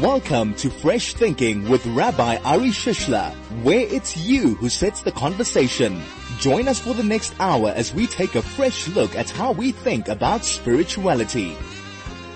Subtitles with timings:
[0.00, 3.30] Welcome to Fresh Thinking with Rabbi Ari Shishler,
[3.62, 6.02] where it's you who sets the conversation.
[6.40, 9.70] Join us for the next hour as we take a fresh look at how we
[9.70, 11.56] think about spirituality.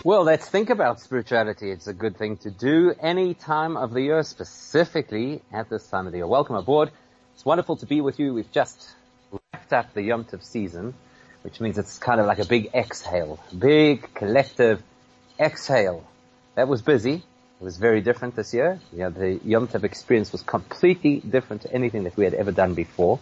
[0.05, 1.73] Well, let's think about spirituality.
[1.73, 6.07] It's a good thing to do any time of the year, specifically at this time
[6.07, 6.29] of the year.
[6.29, 6.93] Welcome aboard.
[7.35, 8.35] It's wonderful to be with you.
[8.35, 8.89] We've just
[9.33, 10.95] wrapped up the Yom Tov season,
[11.43, 14.81] which means it's kind of like a big exhale, big collective
[15.41, 16.07] exhale.
[16.55, 17.25] That was busy.
[17.61, 18.79] It was very different this year.
[18.93, 22.53] You know, the Yom Tov experience was completely different to anything that we had ever
[22.53, 23.19] done before.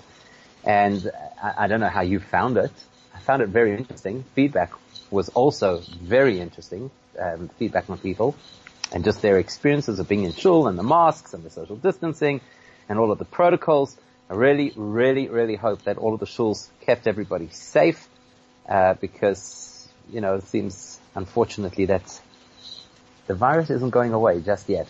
[0.62, 1.10] And
[1.42, 2.72] I, I don't know how you found it.
[3.14, 4.24] I found it very interesting.
[4.34, 4.72] Feedback
[5.10, 6.90] was also very interesting.
[7.18, 8.36] Um, feedback from people
[8.92, 12.42] and just their experiences of being in shul and the masks and the social distancing
[12.90, 13.96] and all of the protocols.
[14.28, 18.06] I really, really, really hope that all of the shuls kept everybody safe,
[18.68, 22.20] uh, because, you know, it seems unfortunately that
[23.26, 24.88] the virus isn't going away just yet.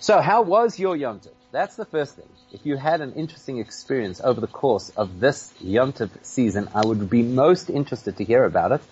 [0.00, 1.30] So how was your Yom Tov?
[1.52, 2.28] That's the first thing.
[2.52, 6.84] If you had an interesting experience over the course of this Yom Tov season, I
[6.84, 8.82] would be most interested to hear about it,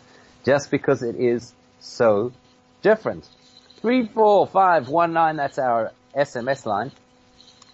[0.44, 2.32] just because it is so
[2.82, 3.28] different.
[3.80, 6.92] Three, four, five, one, nine, that's our SMS line,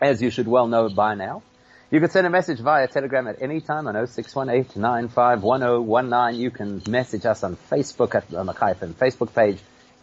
[0.01, 1.43] as you should well know by now.
[1.91, 6.37] You can send a message via Telegram at any time on 0618-951019.
[6.37, 9.59] You can message us on Facebook at the FM Facebook page.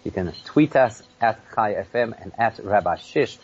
[0.06, 3.40] You can tweet us at Chai FM and at Rabbi Shish.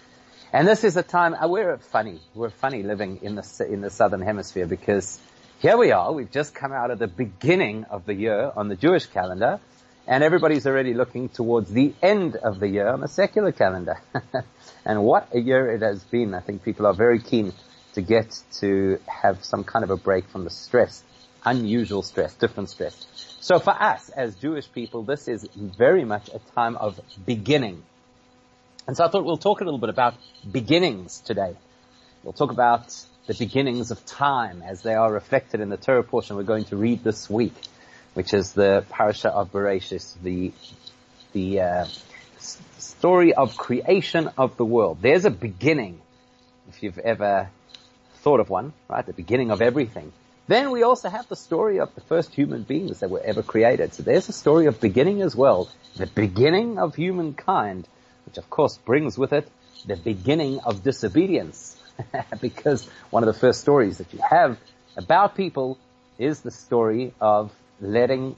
[0.53, 3.89] And this is a time, uh, we're funny, we're funny living in the, in the
[3.89, 5.19] southern hemisphere because
[5.59, 8.75] here we are, we've just come out of the beginning of the year on the
[8.75, 9.59] Jewish calendar
[10.05, 13.99] and everybody's already looking towards the end of the year on the secular calendar.
[14.85, 16.35] and what a year it has been.
[16.35, 17.53] I think people are very keen
[17.93, 21.01] to get to have some kind of a break from the stress,
[21.43, 23.07] unusual stress, different stress.
[23.39, 27.83] So for us as Jewish people, this is very much a time of beginning.
[28.87, 30.15] And so I thought we'll talk a little bit about
[30.49, 31.55] beginnings today.
[32.23, 32.95] We'll talk about
[33.27, 36.77] the beginnings of time as they are reflected in the Torah portion we're going to
[36.77, 37.53] read this week,
[38.13, 40.51] which is the parasha of Bereshis, the
[41.33, 41.85] the uh,
[42.77, 44.97] story of creation of the world.
[45.01, 46.01] There's a beginning.
[46.69, 47.49] If you've ever
[48.15, 50.11] thought of one, right, the beginning of everything.
[50.47, 53.93] Then we also have the story of the first human beings that were ever created.
[53.93, 55.69] So there's a story of beginning as well.
[55.95, 57.87] The beginning of humankind,
[58.25, 59.47] which of course brings with it
[59.85, 61.77] the beginning of disobedience.
[62.41, 64.57] because one of the first stories that you have
[64.97, 65.77] about people
[66.17, 68.35] is the story of letting,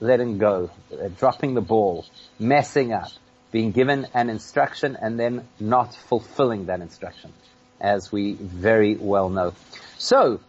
[0.00, 2.04] letting go, uh, dropping the ball,
[2.38, 3.10] messing up,
[3.52, 7.32] being given an instruction and then not fulfilling that instruction,
[7.80, 9.54] as we very well know.
[9.98, 10.40] So,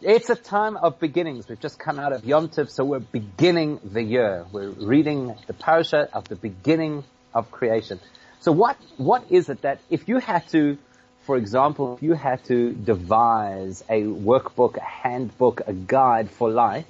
[0.00, 1.48] it's a time of beginnings.
[1.48, 4.46] We've just come out of Yom Tov, so we're beginning the year.
[4.52, 7.04] We're reading the parasha of the beginning
[7.34, 7.98] of creation.
[8.40, 10.78] So what, what is it that if you had to,
[11.26, 16.86] for example, if you had to devise a workbook, a handbook, a guide for life,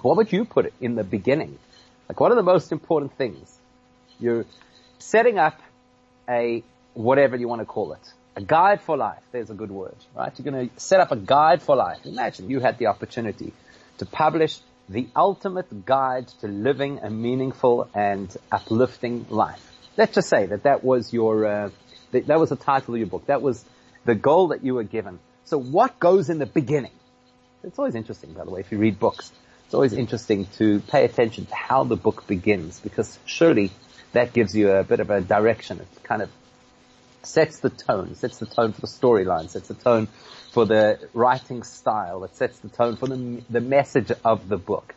[0.00, 1.58] what would you put in the beginning?
[2.08, 3.52] Like what are the most important things?
[4.20, 4.46] You're
[4.98, 5.60] setting up
[6.28, 6.62] a,
[6.94, 9.22] whatever you want to call it, a guide for life.
[9.32, 10.32] There's a good word, right?
[10.38, 12.06] You're going to set up a guide for life.
[12.06, 13.52] Imagine you had the opportunity
[13.98, 19.64] to publish the ultimate guide to living a meaningful and uplifting life.
[19.96, 21.70] Let's just say that that was your, uh,
[22.12, 23.26] that, that was the title of your book.
[23.26, 23.64] That was
[24.04, 25.18] the goal that you were given.
[25.44, 26.92] So what goes in the beginning?
[27.64, 29.32] It's always interesting, by the way, if you read books.
[29.64, 33.72] It's always interesting to pay attention to how the book begins because surely
[34.12, 35.80] that gives you a bit of a direction.
[35.80, 36.30] It's kind of
[37.22, 40.08] sets the tone, sets the tone for the storyline, sets the tone
[40.52, 44.94] for the writing style, it sets the tone for the, the message of the book.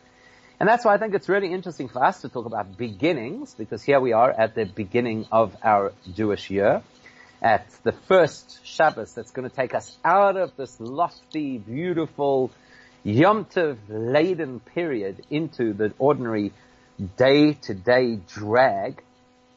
[0.58, 3.82] And that's why I think it's really interesting for us to talk about beginnings, because
[3.82, 6.82] here we are at the beginning of our Jewish year,
[7.42, 12.52] at the first Shabbos that's going to take us out of this lofty, beautiful,
[13.02, 16.52] Yom Tov laden period into the ordinary
[17.16, 19.02] day to day drag.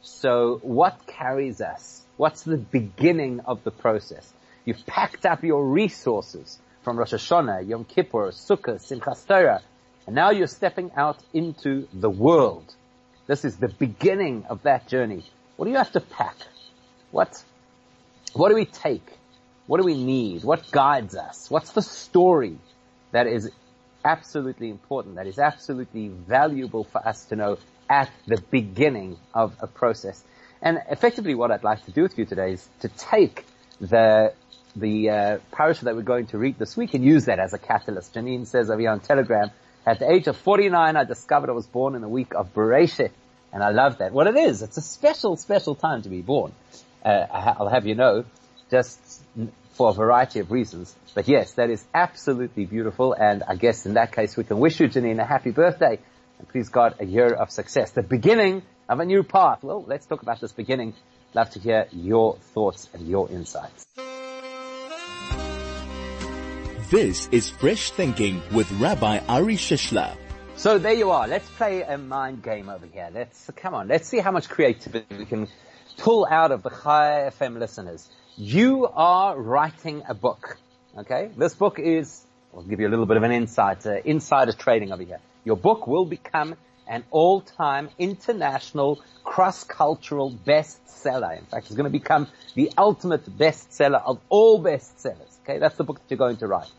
[0.06, 2.04] So what carries us?
[2.18, 4.32] What's the beginning of the process?
[4.64, 9.62] You've packed up your resources from Rosh Hashanah, Yom Kippur, Sukkot, Simchas Torah,
[10.06, 12.72] and now you're stepping out into the world.
[13.26, 15.24] This is the beginning of that journey.
[15.56, 16.38] What do you have to pack?
[17.10, 17.44] What,
[18.34, 19.12] what do we take?
[19.66, 20.44] What do we need?
[20.44, 21.50] What guides us?
[21.50, 22.58] What's the story
[23.12, 23.50] that is
[24.04, 27.58] absolutely important, that is absolutely valuable for us to know
[27.90, 30.24] at the beginning of a process?
[30.62, 33.46] And effectively what I'd like to do with you today is to take
[33.80, 34.34] the
[34.76, 38.14] the uh, that we're going to read this week and use that as a catalyst.
[38.14, 39.52] Janine says over here on Telegram,
[39.86, 43.12] at the age of 49, I discovered I was born in the week of Bereshit,
[43.54, 44.12] And I love that.
[44.12, 46.54] What it is, it's a special, special time to be born.
[47.04, 48.26] Uh, I'll have you know,
[48.72, 49.00] just
[49.74, 50.96] for a variety of reasons.
[51.14, 53.14] But yes, that is absolutely beautiful.
[53.14, 56.00] And I guess in that case, we can wish you, Janine, a happy birthday.
[56.40, 57.92] And please God, a year of success.
[57.92, 59.64] The beginning of a new path.
[59.64, 60.94] Well, let's talk about this beginning.
[61.34, 63.86] Love to hear your thoughts and your insights.
[66.92, 70.16] This is Fresh Thinking with Rabbi Ari Shishler.
[70.56, 71.28] So there you are.
[71.28, 73.10] Let's play a mind game over here.
[73.14, 75.48] Let's, come on, let's see how much creativity we can
[75.98, 78.08] pull out of the Chai FM listeners.
[78.38, 80.58] You are writing a book.
[80.98, 81.32] Okay?
[81.36, 82.24] This book is,
[82.54, 85.20] I'll give you a little bit of an insight, uh, insider trading over here.
[85.46, 86.56] Your book will become
[86.88, 91.38] an all-time international cross-cultural bestseller.
[91.38, 95.38] In fact, it's going to become the ultimate bestseller of all bestsellers.
[95.44, 96.72] Okay, that's the book that you're going to write.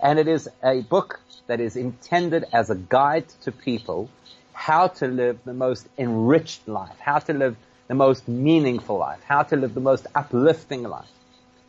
[0.00, 4.08] And it is a book that is intended as a guide to people
[4.52, 7.56] how to live the most enriched life, how to live
[7.88, 11.10] the most meaningful life, how to live the most uplifting life.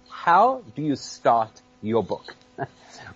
[0.10, 2.36] How do you start your book?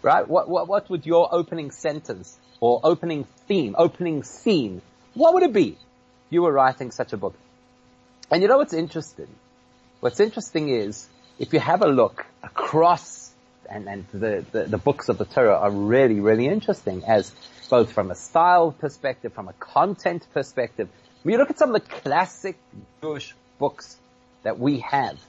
[0.02, 0.28] right?
[0.28, 4.82] What, what, what would your opening sentence or opening theme, opening scene,
[5.14, 5.78] what would it be if
[6.30, 7.36] you were writing such a book?
[8.32, 9.28] And you know what's interesting?
[10.00, 11.08] What's interesting is
[11.40, 13.32] if you have a look across
[13.70, 17.32] and, and the, the, the, books of the Torah are really, really interesting as
[17.70, 20.90] both from a style perspective, from a content perspective.
[21.24, 22.58] When you look at some of the classic
[23.02, 23.98] Jewish books
[24.44, 25.20] that we have,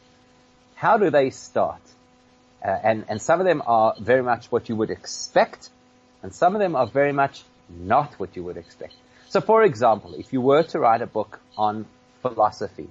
[0.74, 1.82] how do they start?
[2.64, 5.68] Uh, and, and some of them are very much what you would expect,
[6.22, 8.94] and some of them are very much not what you would expect.
[9.28, 11.86] So for example, if you were to write a book on
[12.22, 12.88] philosophy,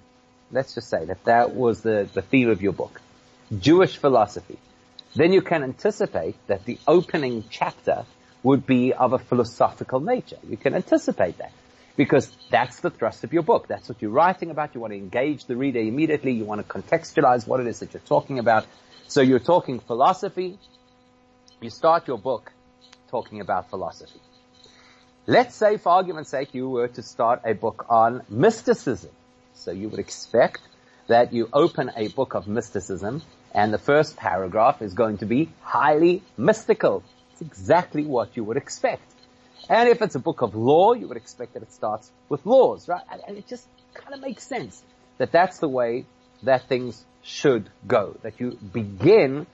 [0.51, 3.01] let's just say that that was the, the theme of your book,
[3.59, 4.57] Jewish philosophy
[5.15, 8.05] then you can anticipate that the opening chapter
[8.43, 10.37] would be of a philosophical nature.
[10.47, 11.51] You can anticipate that
[11.97, 13.67] because that's the thrust of your book.
[13.67, 14.75] That's what you're writing about.
[14.75, 16.31] You want to engage the reader immediately.
[16.33, 18.65] You want to contextualize what it is that you're talking about.
[19.07, 20.57] So you're talking philosophy.
[21.59, 22.51] You start your book
[23.09, 24.19] talking about philosophy.
[25.27, 29.11] Let's say for argument's sake you were to start a book on mysticism.
[29.53, 30.61] So you would expect
[31.07, 33.21] that you open a book of mysticism
[33.53, 37.03] and the first paragraph is going to be highly mystical.
[37.33, 39.03] It's exactly what you would expect.
[39.69, 42.87] And if it's a book of law, you would expect that it starts with laws,
[42.87, 43.03] right?
[43.27, 44.81] And it just kind of makes sense
[45.17, 46.05] that that's the way
[46.43, 48.15] that things should go.
[48.23, 49.45] That you begin,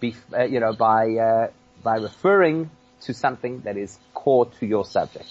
[0.00, 1.48] be, uh, you know, by uh,
[1.82, 2.70] by referring
[3.02, 5.28] to something that is core to your subject.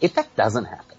[0.00, 0.96] If that doesn't happen,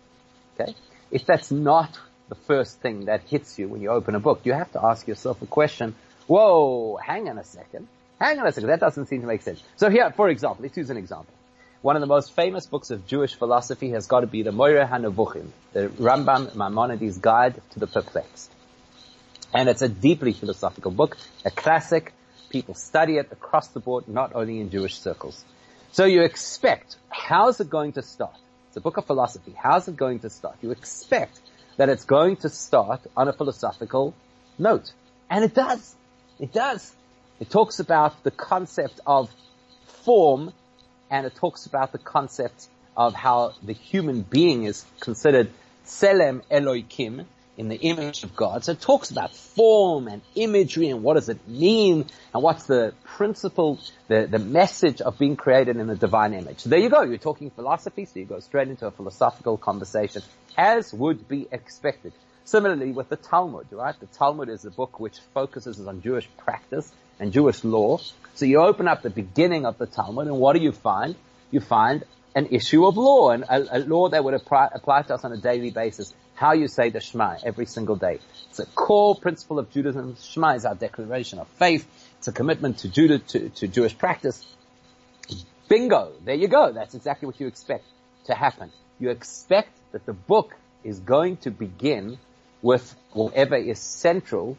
[0.59, 0.75] okay,
[1.11, 1.97] if that's not
[2.29, 5.07] the first thing that hits you when you open a book, you have to ask
[5.07, 5.95] yourself a question:
[6.27, 7.87] Whoa, hang on a second.
[8.19, 8.69] Hang on a second.
[8.69, 9.61] That doesn't seem to make sense.
[9.75, 11.33] So here, for example, let's use an example.
[11.81, 14.87] One of the most famous books of Jewish philosophy has got to be the Moreh
[14.87, 18.51] HaNevuchim, the Rambam Maimonides Guide to the Perplexed.
[19.53, 21.15] And it's a deeply philosophical book,
[21.45, 22.13] a classic.
[22.49, 25.45] People study it across the board, not only in Jewish circles.
[25.91, 28.35] So you expect, how's it going to start?
[28.67, 29.53] It's a book of philosophy.
[29.57, 30.57] How's it going to start?
[30.61, 31.39] You expect
[31.77, 34.13] that it's going to start on a philosophical
[34.57, 34.91] note.
[35.29, 35.95] And it does.
[36.39, 36.93] It does.
[37.39, 39.29] It talks about the concept of
[40.03, 40.53] form
[41.09, 42.67] and it talks about the concept
[42.97, 45.51] of how the human being is considered
[45.85, 47.25] Tzelem Elohim
[47.57, 48.63] in the image of God.
[48.65, 52.93] So it talks about form and imagery and what does it mean and what's the
[53.03, 56.59] principle, the, the message of being created in the divine image.
[56.59, 57.01] So there you go.
[57.01, 60.21] You're talking philosophy, so you go straight into a philosophical conversation
[60.57, 62.13] as would be expected.
[62.45, 63.99] Similarly with the Talmud, right?
[63.99, 67.99] The Talmud is a book which focuses on Jewish practice and Jewish law.
[68.35, 71.15] So you open up the beginning of the Talmud and what do you find?
[71.49, 72.03] You find
[72.35, 75.31] an issue of law and a, a law that would apply, apply, to us on
[75.31, 76.13] a daily basis.
[76.35, 78.19] How you say the Shema every single day.
[78.49, 80.17] It's a core principle of Judaism.
[80.21, 81.87] Shema is our declaration of faith.
[82.17, 84.45] It's a commitment to Judah, to, to Jewish practice.
[85.69, 86.11] Bingo.
[86.23, 86.73] There you go.
[86.73, 87.85] That's exactly what you expect
[88.25, 88.71] to happen.
[88.99, 92.19] You expect that the book is going to begin
[92.61, 94.57] with whatever is central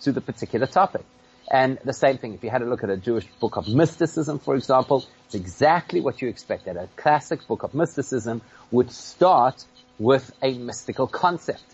[0.00, 1.04] to the particular topic.
[1.50, 4.38] And the same thing, if you had a look at a Jewish book of mysticism,
[4.38, 6.76] for example, it's exactly what you expected.
[6.76, 8.40] A classic book of mysticism
[8.70, 9.64] would start
[9.98, 11.64] with a mystical concept.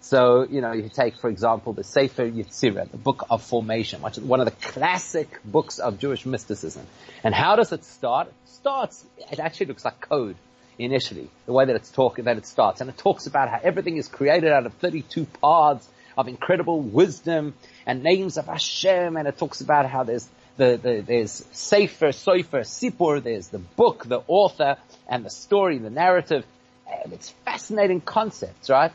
[0.00, 4.18] So, you know, you take, for example, the Sefer Yetzirah, the book of formation, which
[4.18, 6.86] is one of the classic books of Jewish mysticism.
[7.24, 8.28] And how does it start?
[8.28, 10.36] It starts, it actually looks like code
[10.78, 12.80] initially, the way that it's talking, that it starts.
[12.80, 17.54] And it talks about how everything is created out of 32 paths of incredible wisdom
[17.84, 19.16] and names of Hashem.
[19.16, 24.04] And it talks about how there's the, the there's Sefer, Sofer, Sipur, there's the book,
[24.04, 24.76] the author,
[25.08, 26.44] and the story, the narrative.
[26.90, 28.92] And it's fascinating concepts, right?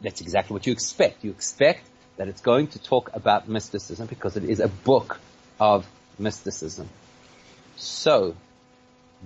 [0.00, 1.24] that's exactly what you expect.
[1.24, 5.20] You expect that it's going to talk about mysticism because it is a book
[5.60, 5.86] of
[6.18, 6.88] mysticism.
[7.76, 8.36] So,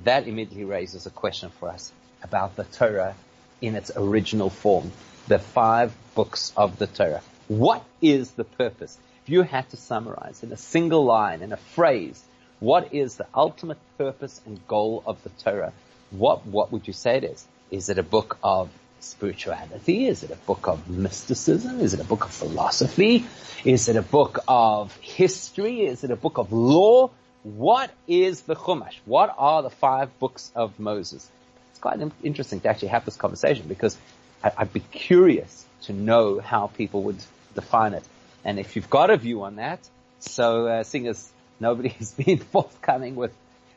[0.05, 1.93] that immediately raises a question for us
[2.23, 3.15] about the Torah
[3.61, 4.93] in its original form.
[5.29, 7.23] The five books of the Torah.
[7.49, 8.99] What is the purpose?
[9.25, 12.23] If you had to summarize in a single line, in a phrase,
[12.59, 15.73] what is the ultimate purpose and goal of the Torah?
[16.11, 17.47] What, what would you say it is?
[17.71, 18.69] Is it a book of
[19.01, 20.07] spirituality?
[20.07, 21.81] Is it a book of mysticism?
[21.81, 23.25] Is it a book of philosophy?
[23.65, 25.83] Is it a book of history?
[25.83, 27.11] Is it a book of law?
[27.43, 28.97] What is the Chumash?
[29.07, 31.29] What are the five books of Moses?
[31.71, 33.97] It's quite interesting to actually have this conversation because
[34.43, 37.23] I'd be curious to know how people would
[37.55, 38.05] define it.
[38.45, 39.79] And if you've got a view on that,
[40.19, 43.33] so uh, seeing as nobody has been forthcoming with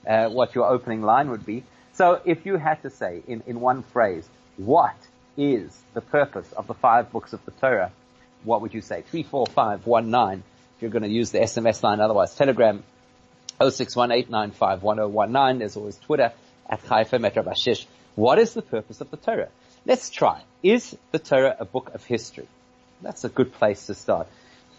[0.07, 1.63] uh, what your opening line would be,
[1.93, 4.95] so if you had to say in, in one phrase, what
[5.37, 7.91] is the purpose of the five books of the Torah,
[8.43, 9.01] what would you say?
[9.01, 10.43] 34519,
[10.75, 12.83] if you're going to use the SMS line, otherwise Telegram
[13.59, 16.31] 0618951019, there's always Twitter
[16.69, 17.85] at Chai FM at Rabashish.
[18.15, 19.49] What is the purpose of the Torah?
[19.85, 20.43] Let's try.
[20.61, 22.47] Is the Torah a book of history?
[23.01, 24.27] That's a good place to start.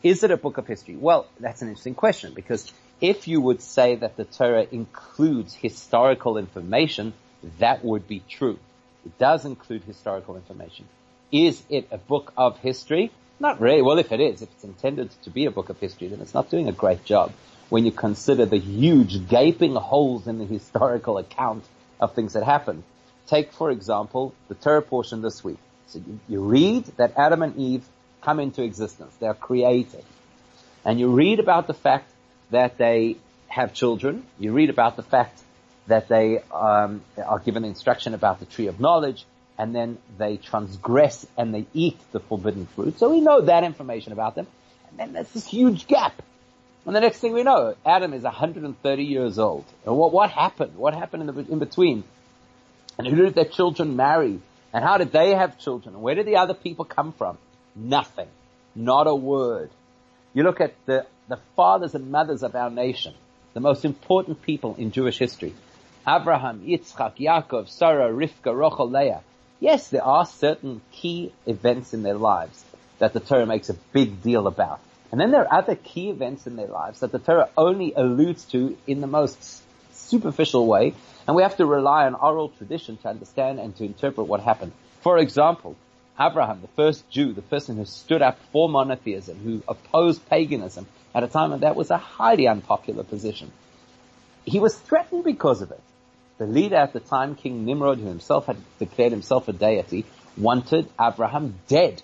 [0.02, 0.96] Is it a book of history?
[0.96, 2.70] Well, that's an interesting question because
[3.04, 7.12] if you would say that the Torah includes historical information,
[7.58, 8.58] that would be true.
[9.04, 10.86] It does include historical information.
[11.30, 13.10] Is it a book of history?
[13.38, 13.82] Not really.
[13.82, 16.32] Well, if it is, if it's intended to be a book of history, then it's
[16.32, 17.32] not doing a great job
[17.68, 21.64] when you consider the huge gaping holes in the historical account
[22.00, 22.84] of things that happened.
[23.26, 25.58] Take, for example, the Torah portion this week.
[25.88, 27.84] So you, you read that Adam and Eve
[28.22, 29.14] come into existence.
[29.20, 30.04] They are created.
[30.86, 32.13] And you read about the fact
[32.54, 33.16] that they
[33.48, 34.24] have children.
[34.38, 35.40] You read about the fact
[35.86, 39.26] that they um, are given instruction about the tree of knowledge,
[39.58, 42.98] and then they transgress and they eat the forbidden fruit.
[42.98, 44.46] So we know that information about them.
[44.88, 46.22] And then there's this huge gap.
[46.86, 49.64] And the next thing we know, Adam is 130 years old.
[49.86, 50.76] And what, what happened?
[50.76, 52.04] What happened in, the, in between?
[52.98, 54.40] And who did their children marry?
[54.72, 55.94] And how did they have children?
[55.94, 57.38] And where did the other people come from?
[57.74, 58.28] Nothing.
[58.74, 59.70] Not a word.
[60.34, 63.14] You look at the, the fathers and mothers of our nation,
[63.54, 65.54] the most important people in Jewish history.
[66.06, 69.22] Abraham, Yitzchak, Yaakov, Sarah, Rivka, Rochel, Leah.
[69.60, 72.64] Yes, there are certain key events in their lives
[72.98, 74.80] that the Torah makes a big deal about.
[75.10, 78.44] And then there are other key events in their lives that the Torah only alludes
[78.46, 79.62] to in the most
[79.92, 80.94] superficial way,
[81.26, 84.72] and we have to rely on oral tradition to understand and to interpret what happened.
[85.02, 85.76] For example,
[86.18, 91.24] Abraham, the first Jew, the person who stood up for monotheism, who opposed paganism at
[91.24, 93.50] a time when that was a highly unpopular position.
[94.44, 95.80] He was threatened because of it.
[96.38, 100.04] The leader at the time, King Nimrod, who himself had declared himself a deity,
[100.36, 102.02] wanted Abraham dead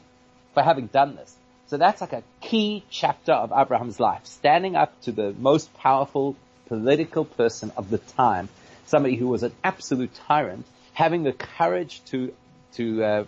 [0.55, 1.35] for having done this.
[1.67, 6.37] So that's like a key chapter of Abraham's life, standing up to the most powerful
[6.67, 8.49] political person of the time,
[8.87, 12.33] somebody who was an absolute tyrant, having the courage to
[12.75, 13.25] to uh,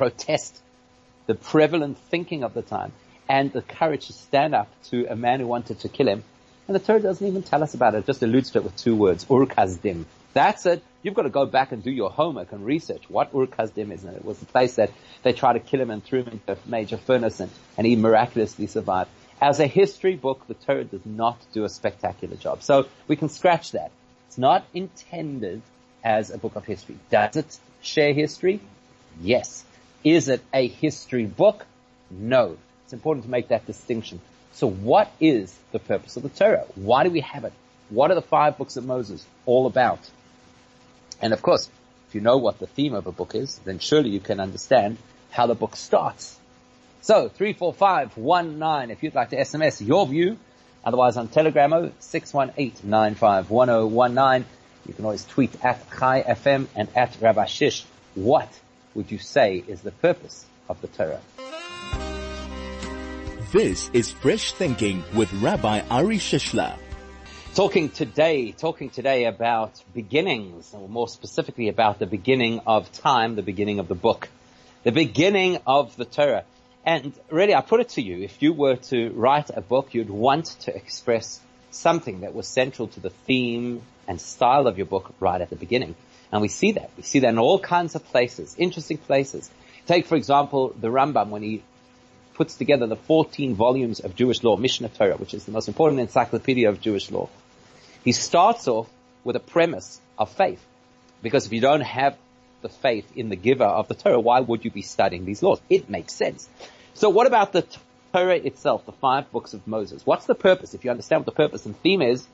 [0.00, 0.60] protest
[1.26, 2.92] the prevalent thinking of the time,
[3.28, 6.24] and the courage to stand up to a man who wanted to kill him
[6.70, 7.98] and the Torah doesn't even tell us about it.
[7.98, 10.04] It just alludes to it with two words, Ur Kasdim.
[10.34, 10.84] That's it.
[11.02, 14.04] You've got to go back and do your homework and research what Ur Kasdim is.
[14.04, 14.92] And it was the place that
[15.24, 17.96] they tried to kill him and threw him into a major furnace and, and he
[17.96, 19.10] miraculously survived.
[19.42, 22.62] As a history book, the Torah does not do a spectacular job.
[22.62, 23.90] So we can scratch that.
[24.28, 25.62] It's not intended
[26.04, 26.98] as a book of history.
[27.10, 28.60] Does it share history?
[29.20, 29.64] Yes.
[30.04, 31.66] Is it a history book?
[32.10, 32.56] No.
[32.84, 34.20] It's important to make that distinction.
[34.52, 36.64] So what is the purpose of the Torah?
[36.74, 37.52] Why do we have it?
[37.88, 40.00] What are the five books of Moses all about?
[41.20, 41.68] And of course,
[42.08, 44.98] if you know what the theme of a book is, then surely you can understand
[45.30, 46.36] how the book starts.
[47.02, 50.36] So, 34519, if you'd like to SMS your view,
[50.84, 54.44] otherwise on Telegram 618-951019,
[54.86, 57.84] you can always tweet at Chai FM and at Rabbi Shish.
[58.14, 58.48] What
[58.94, 61.20] would you say is the purpose of the Torah?
[63.52, 66.76] This is Fresh Thinking with Rabbi Ari Shishler.
[67.54, 73.42] Talking today, talking today about beginnings, or more specifically about the beginning of time, the
[73.42, 74.28] beginning of the book,
[74.84, 76.44] the beginning of the Torah.
[76.86, 80.10] And really, I put it to you, if you were to write a book, you'd
[80.10, 81.40] want to express
[81.72, 85.56] something that was central to the theme and style of your book right at the
[85.56, 85.96] beginning.
[86.32, 86.90] And we see that.
[86.96, 89.50] We see that in all kinds of places, interesting places.
[89.86, 91.62] Take, for example, the Rambam when he
[92.34, 96.00] puts together the 14 volumes of Jewish law, Mishnah Torah, which is the most important
[96.00, 97.28] encyclopedia of Jewish law.
[98.04, 98.88] He starts off
[99.24, 100.64] with a premise of faith.
[101.22, 102.16] Because if you don't have
[102.62, 105.60] the faith in the giver of the Torah, why would you be studying these laws?
[105.68, 106.48] It makes sense.
[106.94, 107.66] So what about the
[108.12, 110.04] Torah itself, the five books of Moses?
[110.04, 110.74] What's the purpose?
[110.74, 112.26] If you understand what the purpose and theme is,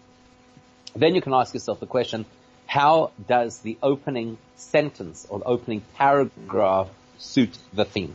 [0.94, 2.26] then you can ask yourself the question,
[2.66, 8.14] how does the opening sentence or the opening paragraph suit the theme?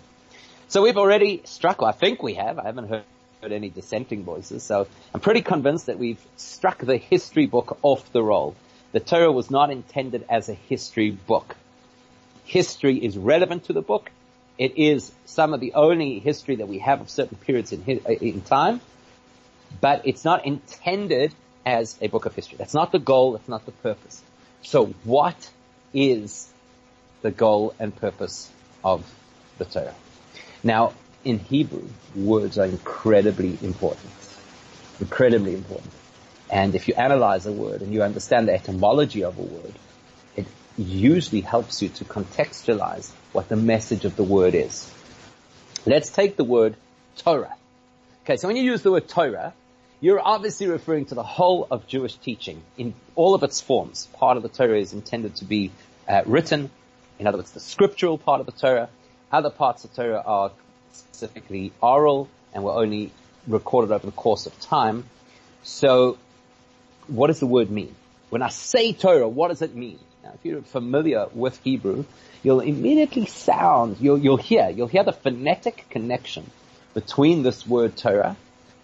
[0.68, 3.04] So we've already struck, I think we have, I haven't heard
[3.52, 8.22] any dissenting voices, so I'm pretty convinced that we've struck the history book off the
[8.22, 8.56] roll.
[8.92, 11.56] The Torah was not intended as a history book.
[12.44, 14.12] History is relevant to the book.
[14.58, 18.42] It is some of the only history that we have of certain periods in, in
[18.42, 18.82] time,
[19.80, 21.34] but it's not intended
[21.66, 22.58] as a book of history.
[22.58, 23.34] That's not the goal.
[23.34, 24.22] That's not the purpose.
[24.64, 25.50] So what
[25.94, 26.52] is
[27.22, 28.50] the goal and purpose
[28.84, 29.06] of
[29.58, 29.96] the Torah?
[30.64, 34.12] Now, in Hebrew, words are incredibly important.
[35.00, 35.92] Incredibly important.
[36.50, 39.74] And if you analyze a word and you understand the etymology of a word,
[40.36, 40.46] it
[40.78, 44.92] usually helps you to contextualize what the message of the word is.
[45.86, 46.76] Let's take the word
[47.18, 47.56] Torah.
[48.24, 49.54] Okay, so when you use the word Torah,
[50.02, 54.08] you're obviously referring to the whole of Jewish teaching in all of its forms.
[54.14, 55.72] Part of the Torah is intended to be
[56.10, 56.72] uh, written,
[57.20, 58.90] in other words, the scriptural part of the Torah.
[59.32, 60.52] Other parts of Torah are
[60.92, 63.12] specifically oral and were only
[63.48, 65.06] recorded over the course of time.
[65.62, 66.18] So
[67.08, 67.96] what does the word mean?
[68.32, 70.00] When I say Torah, what does it mean?
[70.24, 72.06] Now, if you're familiar with Hebrew,
[72.42, 76.50] you'll immediately sound, you'll, you'll hear, you'll hear the phonetic connection
[76.96, 78.36] between this word Torah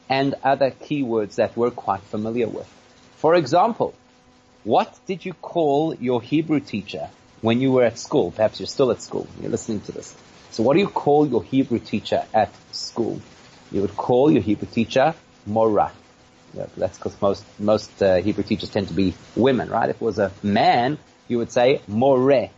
[0.09, 2.67] and other keywords that we're quite familiar with.
[3.17, 3.93] For example,
[4.63, 7.09] what did you call your Hebrew teacher
[7.41, 8.31] when you were at school?
[8.31, 9.27] Perhaps you're still at school.
[9.41, 10.15] You're listening to this.
[10.51, 13.21] So what do you call your Hebrew teacher at school?
[13.71, 15.13] You would call your Hebrew teacher
[15.45, 15.91] Mora.
[16.53, 19.89] Yeah, that's because most most uh, Hebrew teachers tend to be women, right?
[19.89, 20.97] If it was a man,
[21.27, 22.49] you would say More.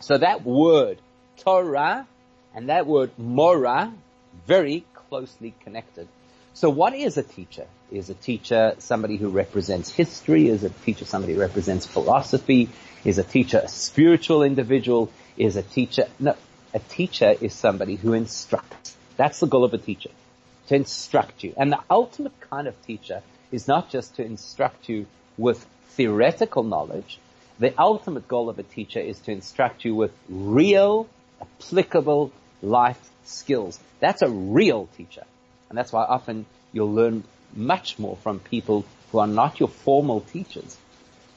[0.00, 0.98] So that word
[1.38, 2.06] Torah
[2.54, 3.92] and that word Mora,
[4.46, 6.08] very closely connected.
[6.54, 7.66] So what is a teacher?
[7.90, 10.48] Is a teacher somebody who represents history?
[10.48, 12.68] Is a teacher somebody who represents philosophy?
[13.04, 15.10] Is a teacher a spiritual individual?
[15.36, 16.36] Is a teacher, no,
[16.74, 18.96] a teacher is somebody who instructs.
[19.16, 20.10] That's the goal of a teacher.
[20.68, 21.54] To instruct you.
[21.56, 25.06] And the ultimate kind of teacher is not just to instruct you
[25.38, 27.18] with theoretical knowledge.
[27.58, 31.08] The ultimate goal of a teacher is to instruct you with real,
[31.40, 32.30] applicable
[32.62, 33.78] life skills.
[34.00, 35.24] That's a real teacher.
[35.72, 40.20] And that's why often you'll learn much more from people who are not your formal
[40.20, 40.76] teachers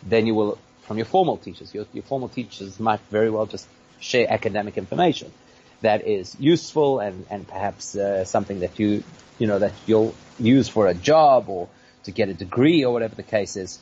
[0.06, 1.74] than you will from your formal teachers.
[1.74, 3.66] Your, your formal teachers might very well just
[4.02, 5.32] share academic information
[5.80, 9.06] that is useful and, and perhaps uh, something that you,
[9.40, 11.70] you know, that you'll use for a job or
[12.04, 13.80] to get a degree or whatever the case is.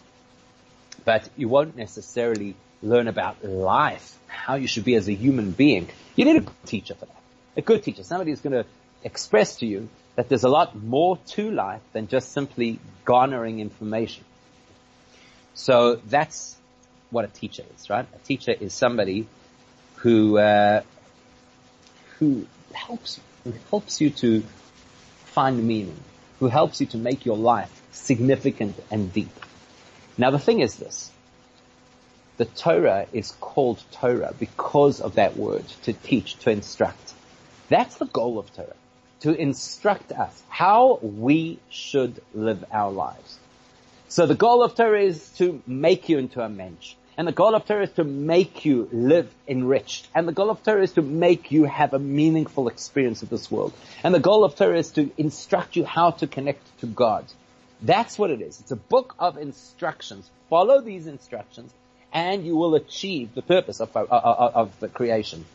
[1.04, 5.90] But you won't necessarily learn about life, how you should be as a human being.
[6.16, 7.22] You need a good teacher for that.
[7.58, 8.70] A good teacher, somebody who's going to
[9.04, 14.24] express to you that there's a lot more to life than just simply garnering information.
[15.56, 16.56] So that's
[17.10, 18.06] what a teacher is, right?
[18.14, 19.28] A teacher is somebody
[19.98, 20.82] who uh,
[22.18, 24.44] who helps who helps you to
[25.26, 26.00] find meaning,
[26.40, 29.32] who helps you to make your life significant and deep.
[30.18, 31.12] Now the thing is this.
[32.38, 37.14] The Torah is called Torah because of that word, to teach, to instruct.
[37.70, 38.76] That's the goal of Torah
[39.24, 43.40] to instruct us how we should live our lives.
[44.10, 46.96] So the goal of Torah is to make you into a mensch.
[47.18, 50.08] And the goal of Torah is to make you live enriched.
[50.14, 53.50] And the goal of Torah is to make you have a meaningful experience of this
[53.50, 53.72] world.
[54.04, 57.26] And the goal of Torah is to instruct you how to connect to God.
[57.82, 58.60] That's what it is.
[58.60, 60.30] It's a book of instructions.
[60.50, 61.72] Follow these instructions
[62.12, 65.46] and you will achieve the purpose of, of, of the creation.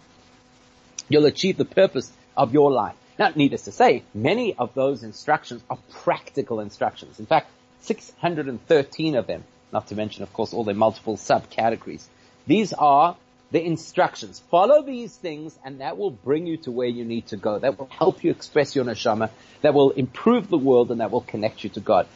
[1.08, 2.96] You'll achieve the purpose of your life.
[3.18, 7.18] Now, needless to say, many of those instructions are practical instructions.
[7.18, 7.50] In fact,
[7.82, 12.04] 613 of them, not to mention, of course, all their multiple subcategories.
[12.46, 13.16] These are
[13.50, 14.40] the instructions.
[14.50, 17.58] Follow these things and that will bring you to where you need to go.
[17.58, 19.30] That will help you express your neshama.
[19.62, 22.06] That will improve the world and that will connect you to God.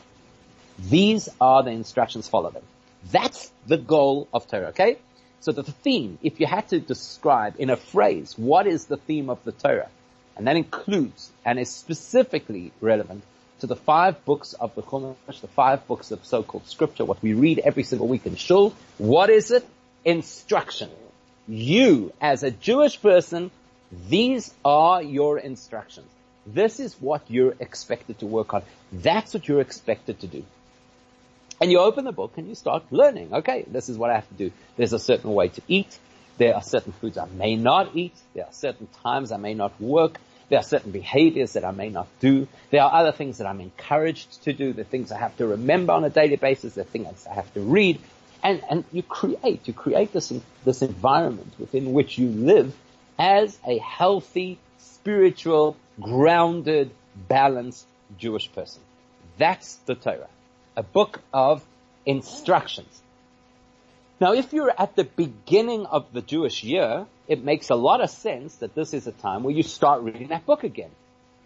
[0.78, 2.28] These are the instructions.
[2.28, 2.62] Follow them.
[3.10, 4.98] That's the goal of Torah, okay?
[5.40, 9.28] So the theme, if you had to describe in a phrase, what is the theme
[9.28, 9.88] of the Torah?
[10.37, 13.23] And that includes and is specifically relevant
[13.61, 17.35] to the five books of the Chumash, the five books of so-called scripture, what we
[17.35, 18.75] read every single week in Shul.
[18.99, 19.66] What is it?
[20.05, 20.90] Instruction.
[21.47, 23.51] You, as a Jewish person,
[24.09, 26.09] these are your instructions.
[26.47, 28.62] This is what you're expected to work on.
[28.92, 30.45] That's what you're expected to do.
[31.61, 33.33] And you open the book and you start learning.
[33.33, 34.51] Okay, this is what I have to do.
[34.77, 35.97] There's a certain way to eat.
[36.38, 38.14] There are certain foods I may not eat.
[38.35, 40.18] There are certain times I may not work.
[40.49, 42.47] There are certain behaviors that I may not do.
[42.71, 44.73] There are other things that I'm encouraged to do.
[44.73, 46.75] The things I have to remember on a daily basis.
[46.75, 48.01] The things I have to read.
[48.42, 50.33] And, and you create, you create this,
[50.64, 52.75] this environment within which you live
[53.18, 56.90] as a healthy, spiritual, grounded,
[57.29, 57.87] balanced
[58.18, 58.83] Jewish person.
[59.38, 60.29] That's the Torah.
[60.77, 61.64] A book of
[62.05, 63.01] instructions.
[64.20, 68.11] Now, if you're at the beginning of the Jewish year, it makes a lot of
[68.11, 70.90] sense that this is a time where you start reading that book again.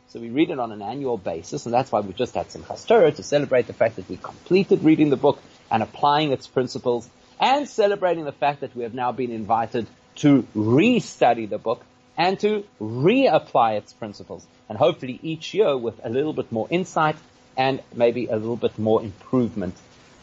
[0.09, 2.87] So we read it on an annual basis, and that's why we just had Simchas
[2.87, 7.09] Torah to celebrate the fact that we completed reading the book and applying its principles,
[7.41, 11.85] and celebrating the fact that we have now been invited to re-study the book
[12.17, 14.47] and to reapply its principles.
[14.69, 17.17] And hopefully each year with a little bit more insight
[17.57, 19.77] and maybe a little bit more improvement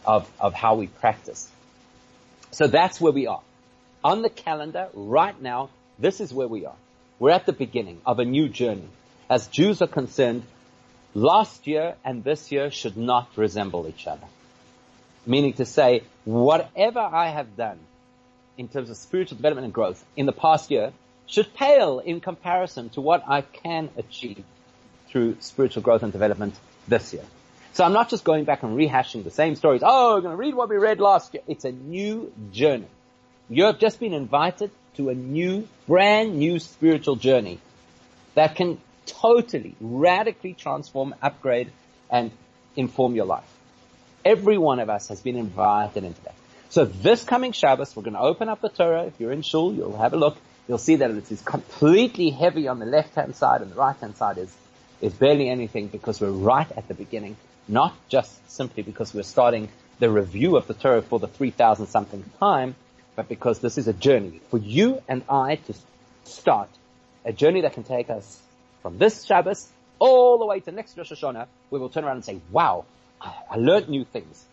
[0.06, 1.50] of, of how we practice.
[2.54, 3.42] So that's where we are.
[4.04, 6.76] On the calendar right now, this is where we are.
[7.20, 8.88] We're at the beginning of a new journey.
[9.30, 10.44] As Jews are concerned,
[11.14, 14.28] last year and this year should not resemble each other.
[15.26, 17.80] Meaning to say, whatever I have done
[18.58, 20.94] in terms of spiritual development and growth in the past year
[21.26, 24.44] should pale in comparison to what I can achieve
[25.08, 26.56] through spiritual growth and development
[26.88, 27.24] this year.
[27.74, 29.82] So I'm not just going back and rehashing the same stories.
[29.84, 31.42] Oh, we're going to read what we read last year.
[31.48, 32.86] It's a new journey.
[33.50, 37.60] You have just been invited to a new, brand new spiritual journey
[38.36, 41.72] that can totally, radically transform, upgrade,
[42.12, 42.30] and
[42.76, 43.50] inform your life.
[44.24, 46.36] Every one of us has been invited into that.
[46.70, 49.06] So this coming Shabbos, we're going to open up the Torah.
[49.06, 50.38] If you're in shul, you'll have a look.
[50.68, 54.38] You'll see that it is completely heavy on the left-hand side and the right-hand side
[54.38, 54.56] is,
[55.02, 57.36] is barely anything because we're right at the beginning
[57.68, 62.24] not just simply because we're starting the review of the Torah for the 3,000 something
[62.40, 62.76] time,
[63.16, 65.74] but because this is a journey for you and I to
[66.26, 66.70] start
[67.26, 68.40] a journey that can take us
[68.82, 72.42] from this Shabbos all the way to next Rosh Hashanah, we'll turn around and say,
[72.52, 72.86] wow,
[73.22, 74.44] I learned new things.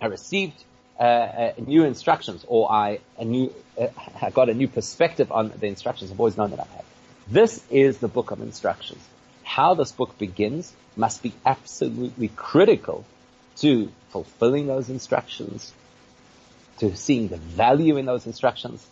[0.00, 0.54] I received
[0.98, 3.88] uh, uh, new instructions or I, a new, uh,
[4.22, 6.84] I got a new perspective on the instructions I've always known that I had.
[7.28, 9.02] This is the book of instructions.
[9.50, 13.04] How this book begins must be absolutely critical
[13.56, 15.72] to fulfilling those instructions,
[16.78, 18.86] to seeing the value in those instructions,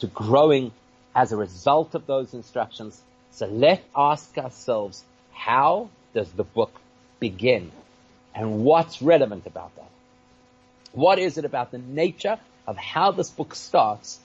[0.00, 0.72] to growing
[1.14, 3.00] as a result of those instructions.
[3.30, 6.72] So let's ask ourselves, how does the book
[7.20, 7.70] begin?
[8.34, 9.90] And what's relevant about that?
[10.90, 14.18] What is it about the nature of how this book starts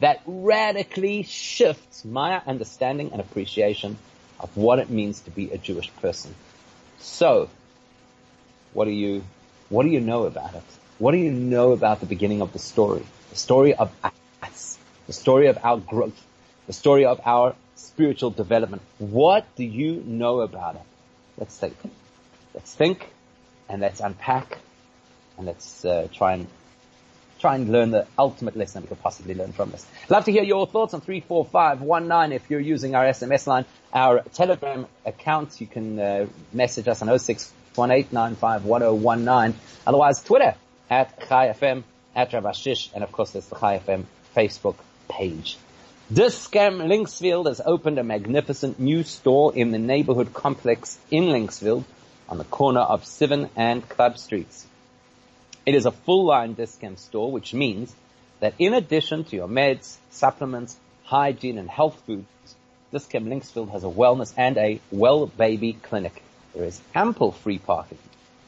[0.00, 3.98] that radically shifts my understanding and appreciation
[4.42, 6.34] of what it means to be a Jewish person?
[6.98, 7.48] So,
[8.72, 9.24] what do you,
[9.68, 10.62] what do you know about it?
[10.98, 13.04] What do you know about the beginning of the story?
[13.30, 13.92] The story of
[14.42, 14.78] us.
[15.06, 16.20] The story of our growth.
[16.66, 18.82] The story of our spiritual development.
[18.98, 20.82] What do you know about it?
[21.38, 21.76] Let's think.
[22.54, 23.08] Let's think
[23.68, 24.58] and let's unpack
[25.36, 26.46] and let's uh, try and
[27.42, 29.84] try and learn the ultimate lesson we could possibly learn from this.
[30.08, 33.66] Love to hear your thoughts on 34519 if you're using our SMS line.
[33.92, 39.52] Our Telegram account, you can uh, message us on 0618951019.
[39.86, 40.54] Otherwise, Twitter
[40.88, 41.82] at ChaiFM,
[42.14, 44.04] at Rabashish, and of course there's the ChaiFM
[44.36, 44.76] Facebook
[45.08, 45.58] page.
[46.12, 51.82] Dis-Chem Linksfield has opened a magnificent new store in the neighborhood complex in Linksfield
[52.28, 54.66] on the corner of Sivan and Club Streets.
[55.64, 57.94] It is a full line Dis-Chem store, which means
[58.40, 62.26] that in addition to your meds, supplements, hygiene and health foods,
[62.90, 66.20] Dis-Chem Linksfield has a wellness and a well baby clinic.
[66.52, 67.98] There is ample free parking.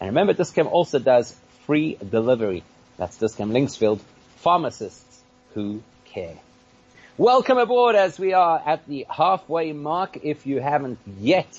[0.01, 1.35] And remember, Dis-Chem also does
[1.67, 2.65] free delivery.
[2.97, 4.01] That's Dis-Chem Linksfield,
[4.39, 5.23] pharmacists
[5.55, 6.37] who care.
[7.17, 10.19] Welcome aboard as we are at the halfway mark.
[10.25, 11.57] If you haven't yet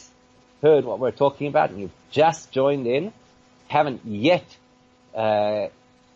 [0.62, 3.14] heard what we're talking about and you've just joined in,
[3.70, 4.46] haven't yet
[5.16, 5.68] uh,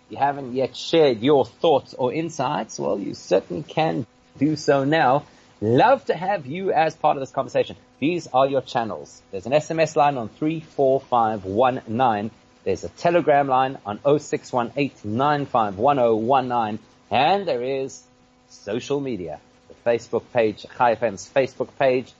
[0.09, 4.05] you haven't yet shared your thoughts or insights, well, you certainly can
[4.37, 5.23] do so now.
[5.61, 7.75] Love to have you as part of this conversation.
[7.99, 9.21] These are your channels.
[9.31, 12.31] There's an SMS line on 34519.
[12.63, 16.79] There's a telegram line on 0618951019.
[17.11, 18.03] And there is
[18.49, 19.39] social media.
[19.67, 22.13] The Facebook page, Chai FM's Facebook page,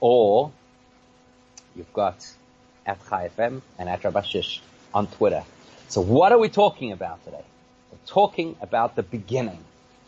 [0.00, 0.50] or
[1.74, 2.16] you've got
[2.84, 4.60] at Chai FM and at Rabashish
[4.92, 5.44] on Twitter.
[5.88, 7.44] So what are we talking about today?
[7.92, 9.62] We're talking about the beginning.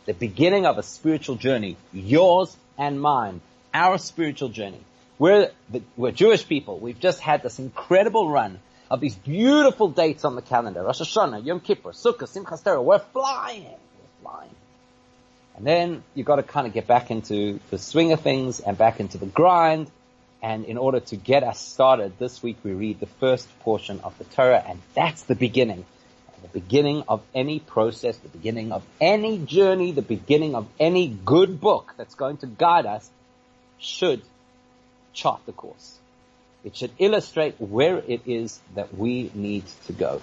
[0.07, 1.77] The beginning of a spiritual journey.
[1.93, 3.41] Yours and mine.
[3.73, 4.81] Our spiritual journey.
[5.19, 6.79] We're, the, we're Jewish people.
[6.79, 8.59] We've just had this incredible run
[8.91, 10.83] of these beautiful dates on the calendar.
[10.83, 12.83] Rosh Hashanah, Yom Kippur, Sukkot, Simchas Torah.
[12.83, 13.65] We're flying.
[13.65, 14.51] We're flying.
[15.57, 18.79] And then you've got to kind of get back into the swing of things and
[18.79, 19.91] back into the grind.
[20.43, 24.17] And in order to get us started, this week we read the first portion of
[24.19, 25.85] the Torah, and that's the beginning.
[26.43, 31.61] The beginning of any process, the beginning of any journey, the beginning of any good
[31.61, 33.11] book that's going to guide us
[33.79, 34.23] should
[35.13, 35.99] chart the course.
[36.63, 40.23] It should illustrate where it is that we need to go.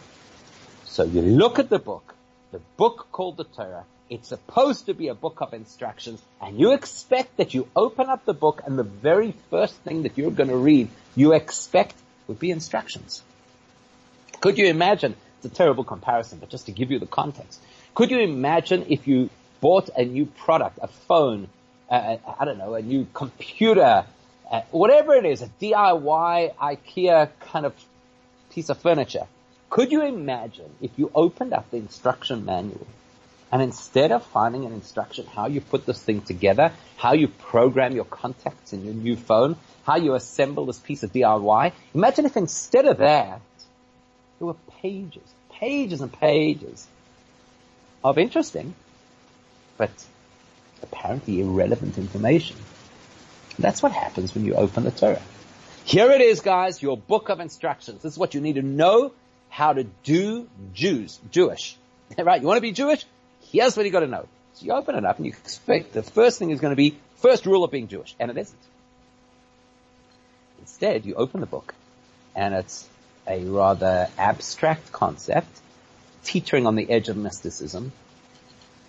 [0.86, 2.16] So you look at the book,
[2.52, 6.74] the book called the Torah, it's supposed to be a book of instructions and you
[6.74, 10.50] expect that you open up the book and the very first thing that you're going
[10.50, 11.96] to read, you expect
[12.28, 13.24] would be instructions.
[14.42, 15.16] Could you imagine?
[15.38, 17.60] It's a terrible comparison, but just to give you the context.
[17.94, 19.30] Could you imagine if you
[19.62, 21.48] bought a new product, a phone,
[21.90, 24.06] uh, I don't know, a new computer,
[24.52, 27.74] uh, whatever it is, a DIY IKEA kind of
[28.52, 29.28] piece of furniture.
[29.70, 32.88] Could you imagine if you opened up the instruction manual
[33.56, 37.96] and instead of finding an instruction how you put this thing together, how you program
[37.96, 42.36] your contacts in your new phone, how you assemble this piece of DIY, imagine if
[42.36, 43.40] instead of that,
[44.40, 46.86] there were pages, pages and pages
[48.04, 48.76] of interesting,
[49.78, 49.90] but
[50.84, 52.58] apparently irrelevant information.
[53.58, 55.22] That's what happens when you open the Torah.
[55.86, 58.02] Here it is, guys, your book of instructions.
[58.02, 59.14] This is what you need to know
[59.48, 61.78] how to do Jews, Jewish.
[62.18, 62.42] right?
[62.42, 63.06] You want to be Jewish?
[63.52, 64.28] Here's what you got to know.
[64.54, 66.98] So you open it up and you expect the first thing is going to be
[67.18, 68.60] first rule of being Jewish, and it isn't.
[70.60, 71.74] Instead, you open the book,
[72.36, 72.88] and it's
[73.28, 75.48] a rather abstract concept,
[76.24, 77.92] teetering on the edge of mysticism,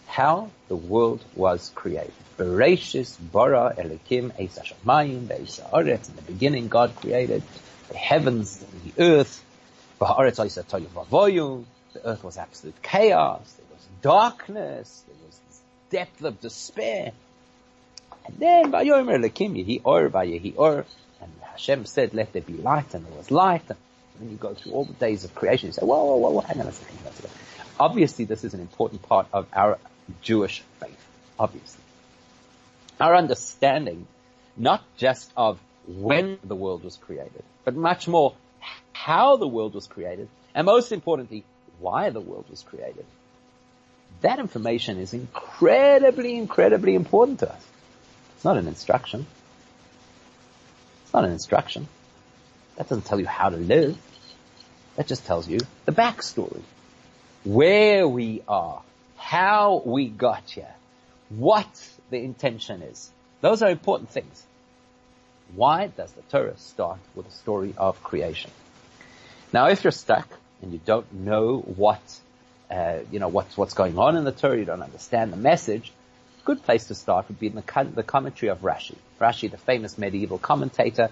[0.07, 2.13] how the world was created.
[2.39, 7.43] Bereshis bara Elokim eis hashamayim ve'is In the beginning, God created
[7.89, 9.43] the heavens and the earth.
[9.99, 10.07] The
[12.05, 13.57] earth was absolute chaos
[14.07, 17.11] darkness, there was this depth of despair.
[18.27, 20.85] And then, Vayomer Lekim Yehi Or, Vayehi Or,
[21.21, 23.69] and Hashem said, let there be light, and there was light.
[23.69, 23.79] And
[24.21, 26.41] then you go through all the days of creation, you say, whoa, whoa, whoa, whoa
[26.43, 26.99] hang on a second.
[27.81, 29.79] Obviously, this is an important part of our
[30.23, 31.05] Jewish faith.
[31.39, 31.83] Obviously.
[33.01, 34.07] Our understanding,
[34.57, 38.35] not just of when the world was created, but much more
[38.93, 41.45] how the world was created, and most importantly,
[41.81, 43.05] why the world was created.
[44.21, 47.67] That information is incredibly, incredibly important to us.
[48.35, 49.27] It's not an instruction.
[51.05, 51.89] It's not an instruction.
[52.77, 53.97] That doesn't tell you how to live.
[54.97, 56.63] That just tells you the backstory.
[57.45, 58.83] Where we are.
[59.17, 60.75] How we got here.
[61.29, 61.69] What
[62.11, 63.11] the intention is.
[63.41, 64.45] Those are important things.
[65.55, 68.51] Why does the Torah start with a story of creation?
[69.53, 70.29] Now if you're stuck
[70.63, 72.01] and you don't know what
[72.71, 75.93] uh, you know, what's, what's going on in the Torah, you don't understand the message,
[76.47, 78.95] good place to start would be in the, the commentary of Rashi.
[79.21, 81.11] Rashi, the famous medieval commentator,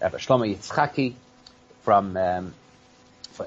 [0.00, 1.14] Rabbi Shlomo Yitzchaki,
[1.82, 2.54] from um,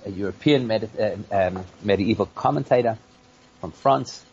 [0.05, 2.97] a European med- uh, um, medieval commentator
[3.59, 4.23] from France.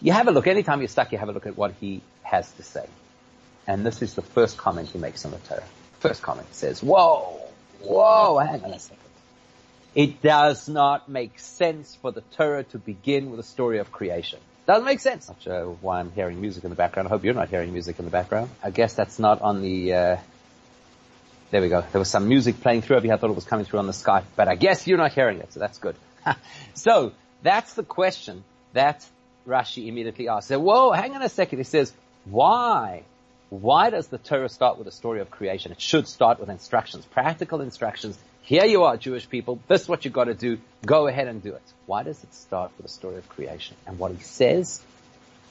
[0.00, 2.50] You have a look, anytime you're stuck, you have a look at what he has
[2.52, 2.86] to say.
[3.66, 5.64] And this is the first comment he makes on the Torah.
[5.98, 7.40] First comment says, whoa,
[7.82, 8.99] whoa, hang on a second.
[9.94, 14.38] It does not make sense for the Torah to begin with a story of creation.
[14.66, 15.28] Doesn't make sense.
[15.28, 17.08] Not sure why I'm hearing music in the background.
[17.08, 18.50] I hope you're not hearing music in the background.
[18.62, 20.16] I guess that's not on the, uh,
[21.50, 21.80] there we go.
[21.80, 22.98] There was some music playing through.
[22.98, 25.40] I thought it was coming through on the Skype, but I guess you're not hearing
[25.40, 25.96] it, so that's good.
[26.74, 29.04] so, that's the question that
[29.48, 30.48] Rashi immediately asks.
[30.48, 31.58] So, whoa, hang on a second.
[31.58, 31.92] He says,
[32.26, 33.02] why?
[33.48, 35.72] Why does the Torah start with a story of creation?
[35.72, 39.60] It should start with instructions, practical instructions here you are, Jewish people.
[39.68, 40.58] This is what you've got to do.
[40.84, 41.62] Go ahead and do it.
[41.86, 43.76] Why does it start with the story of creation?
[43.86, 44.80] And what he says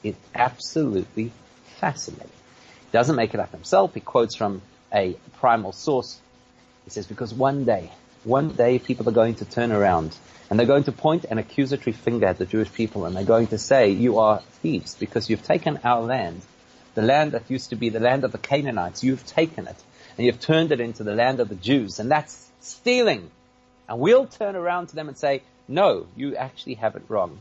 [0.02, 1.32] is absolutely
[1.78, 2.26] fascinating.
[2.26, 3.94] He doesn't make it up himself.
[3.94, 6.18] He quotes from a primal source.
[6.84, 7.90] He says, because one day,
[8.24, 10.16] one day people are going to turn around
[10.48, 13.46] and they're going to point an accusatory finger at the Jewish people and they're going
[13.48, 16.42] to say, you are thieves because you've taken our land,
[16.94, 19.04] the land that used to be the land of the Canaanites.
[19.04, 19.76] You've taken it
[20.18, 22.00] and you've turned it into the land of the Jews.
[22.00, 23.30] And that's stealing.
[23.88, 27.40] And we'll turn around to them and say, no, you actually have it wrong.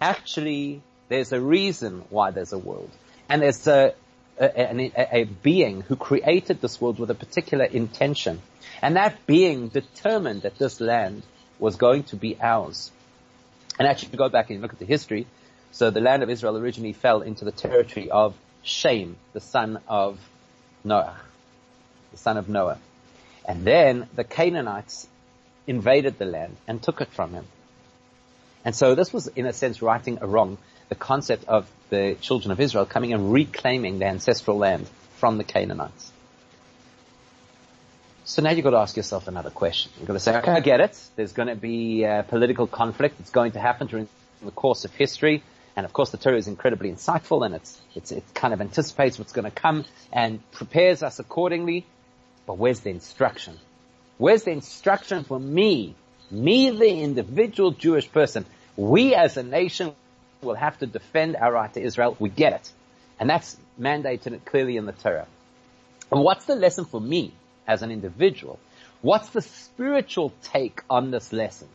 [0.00, 2.90] Actually, there's a reason why there's a world.
[3.28, 3.94] And there's a,
[4.38, 8.40] a, a, a, being who created this world with a particular intention.
[8.82, 11.22] And that being determined that this land
[11.58, 12.90] was going to be ours.
[13.78, 15.26] And actually, if you go back and look at the history,
[15.72, 20.18] so the land of Israel originally fell into the territory of Shem, the son of
[20.84, 21.16] Noah.
[22.12, 22.78] The son of Noah.
[23.46, 25.06] And then the Canaanites
[25.66, 27.44] invaded the land and took it from him.
[28.64, 32.50] And so this was, in a sense, righting a wrong, the concept of the children
[32.50, 36.12] of Israel coming and reclaiming their ancestral land from the Canaanites.
[38.24, 39.92] So now you've got to ask yourself another question.
[39.98, 41.00] You've got to say, okay, I get it.
[41.14, 43.20] There's going to be uh, political conflict.
[43.20, 44.08] It's going to happen during
[44.42, 45.44] the course of history.
[45.76, 49.18] And of course the Torah is incredibly insightful and it's, it's, it kind of anticipates
[49.18, 51.86] what's going to come and prepares us accordingly.
[52.46, 53.58] But where's the instruction?
[54.18, 55.94] Where's the instruction for me?
[56.30, 58.46] Me, the individual Jewish person.
[58.76, 59.94] We as a nation
[60.42, 62.16] will have to defend our right to Israel.
[62.18, 62.72] We get it.
[63.18, 65.26] And that's mandated clearly in the Torah.
[66.10, 67.32] And what's the lesson for me?
[67.66, 68.58] as an individual.
[69.02, 71.68] What's the spiritual take on this lesson?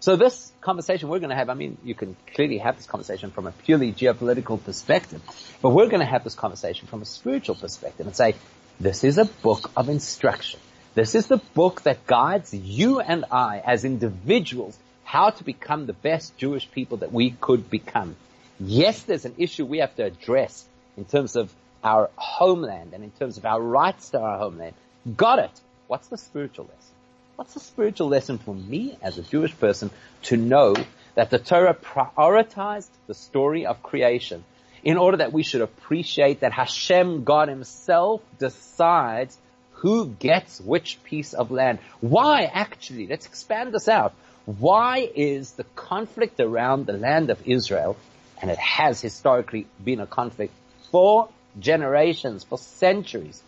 [0.00, 3.30] So this conversation we're going to have, I mean, you can clearly have this conversation
[3.30, 5.22] from a purely geopolitical perspective,
[5.60, 8.34] but we're going to have this conversation from a spiritual perspective and say,
[8.80, 10.60] this is a book of instruction.
[10.94, 15.92] This is the book that guides you and I as individuals how to become the
[15.92, 18.16] best Jewish people that we could become.
[18.60, 20.64] Yes, there's an issue we have to address
[20.96, 24.74] in terms of our homeland and in terms of our rights to our homeland.
[25.16, 25.60] Got it.
[25.86, 26.94] What's the spiritual lesson?
[27.36, 29.90] What's the spiritual lesson for me as a Jewish person
[30.24, 30.74] to know
[31.14, 34.44] that the Torah prioritized the story of creation
[34.82, 39.36] in order that we should appreciate that Hashem, God himself, decides
[39.72, 41.78] who gets which piece of land.
[42.00, 43.06] Why actually?
[43.06, 44.14] Let's expand this out.
[44.44, 47.96] Why is the conflict around the land of Israel,
[48.40, 50.52] and it has historically been a conflict
[50.90, 53.42] for generations, for centuries,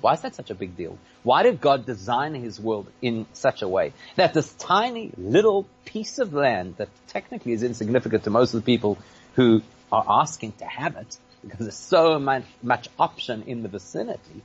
[0.00, 0.96] why is that such a big deal?
[1.22, 6.18] Why did God design his world in such a way that this tiny little piece
[6.18, 8.98] of land that technically is insignificant to most of the people
[9.34, 14.42] who are asking to have it because there's so much, much option in the vicinity.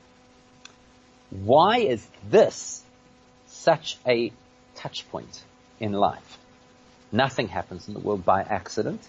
[1.30, 2.84] Why is this
[3.48, 4.32] such a
[4.76, 5.44] touch point
[5.80, 6.38] in life?
[7.12, 9.02] Nothing happens in the world by accident.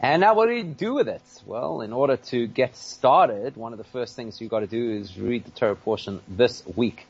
[0.00, 1.22] And now what do you do with it?
[1.46, 4.90] Well, in order to get started, one of the first things you've got to do
[4.90, 7.06] is read the Torah portion this week.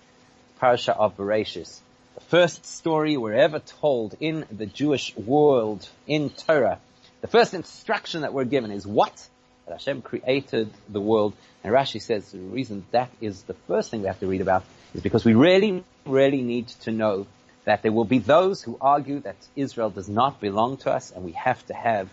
[0.64, 1.80] Parasha of Bereshis.
[2.14, 6.78] The first story we're ever told in the Jewish world in Torah.
[7.20, 9.12] The first instruction that we're given is what?
[9.66, 11.34] that Hashem created the world.
[11.62, 14.64] And Rashi says the reason that is the first thing we have to read about
[14.94, 17.26] is because we really, really need to know
[17.66, 21.26] that there will be those who argue that Israel does not belong to us and
[21.26, 22.08] we have to have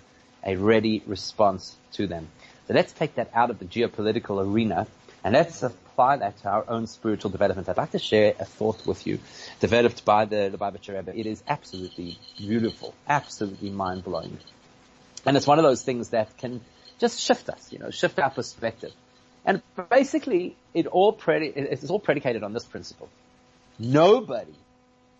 [0.45, 2.27] a ready response to them.
[2.67, 4.87] So let's take that out of the geopolitical arena
[5.23, 5.63] and let's
[6.17, 7.69] that to our own spiritual development.
[7.69, 9.19] I'd like to share a thought with you
[9.59, 11.17] developed by the Lubavitcher Rebbe.
[11.17, 14.37] It is absolutely beautiful, absolutely mind-blowing.
[15.25, 16.61] And it's one of those things that can
[16.99, 18.91] just shift us, you know, shift our perspective.
[19.45, 23.09] And basically, it all predi- it's all predicated on this principle.
[23.79, 24.55] Nobody,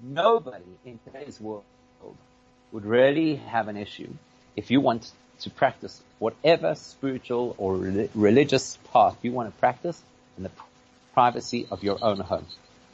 [0.02, 1.64] nobody in today's world
[2.72, 4.10] would really have an issue
[4.56, 7.76] if you want to practice whatever spiritual or
[8.14, 10.02] religious path you want to practice
[10.38, 10.50] in the
[11.14, 12.46] privacy of your own home.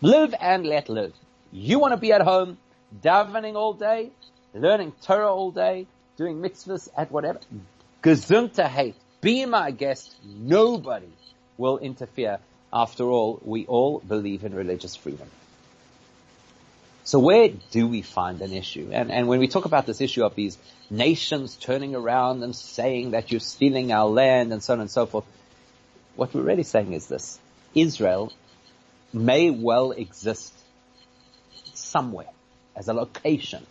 [0.01, 1.13] Live and let live.
[1.51, 2.57] You want to be at home,
[3.01, 4.11] davening all day,
[4.53, 5.87] learning Torah all day,
[6.17, 7.39] doing mitzvahs at whatever.
[8.03, 8.67] Gesundheit.
[8.67, 8.95] Hate.
[9.21, 10.15] Be my guest.
[10.23, 11.09] Nobody
[11.57, 12.39] will interfere.
[12.71, 15.29] After all, we all believe in religious freedom.
[17.05, 18.89] So where do we find an issue?
[18.91, 20.57] And, and when we talk about this issue of these
[20.89, 25.05] nations turning around and saying that you're stealing our land and so on and so
[25.05, 25.23] forth,
[26.17, 27.39] what we're really saying is this.
[27.77, 28.33] Israel
[29.13, 30.51] may well exist
[31.75, 32.29] somewhere
[32.75, 33.65] as a location,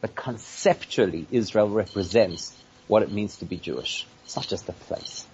[0.00, 2.56] but conceptually Israel represents
[2.86, 4.06] what it means to be Jewish.
[4.24, 5.26] It's not just a place.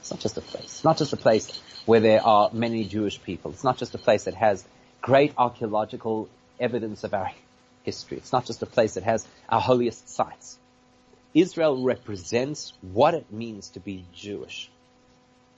[0.00, 0.64] It's not just a place.
[0.64, 3.50] It's not just a place where there are many Jewish people.
[3.52, 4.64] It's not just a place that has
[5.00, 6.28] great archaeological
[6.60, 7.30] evidence of our
[7.82, 8.18] history.
[8.18, 10.58] It's not just a place that has our holiest sites.
[11.34, 14.70] Israel represents what it means to be Jewish.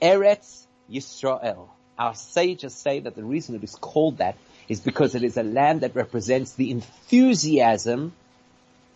[0.01, 1.67] Eretz Yisrael.
[1.97, 4.35] Our sages say that the reason it is called that
[4.67, 8.13] is because it is a land that represents the enthusiasm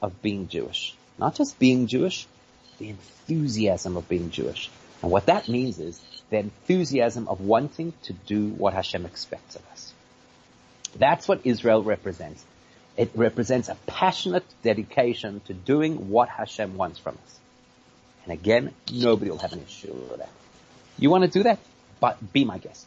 [0.02, 0.96] of being Jewish.
[1.18, 2.28] Not just being Jewish,
[2.78, 4.70] the enthusiasm of being Jewish.
[5.02, 9.62] And what that means is the enthusiasm of wanting to do what Hashem expects of
[9.72, 9.94] us.
[10.98, 12.44] That's what Israel represents.
[12.98, 17.40] It represents a passionate dedication to doing what Hashem wants from us.
[18.26, 20.30] And again, nobody will have an issue with that.
[20.98, 21.60] You want to do that?
[22.00, 22.86] But be my guest.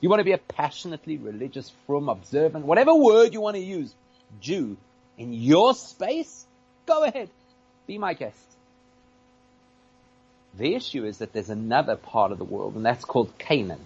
[0.00, 3.92] You want to be a passionately religious, frum observant, whatever word you want to use,
[4.40, 4.76] Jew,
[5.16, 6.44] in your space?
[6.86, 7.28] Go ahead.
[7.86, 8.38] Be my guest.
[10.56, 13.84] The issue is that there's another part of the world, and that's called Canaan.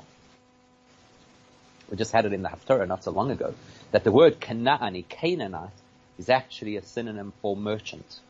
[1.91, 3.55] We just had it in the Haftarah not so long ago,
[3.91, 5.71] that the word Canaani, Canaanite,
[6.19, 8.21] is actually a synonym for merchant.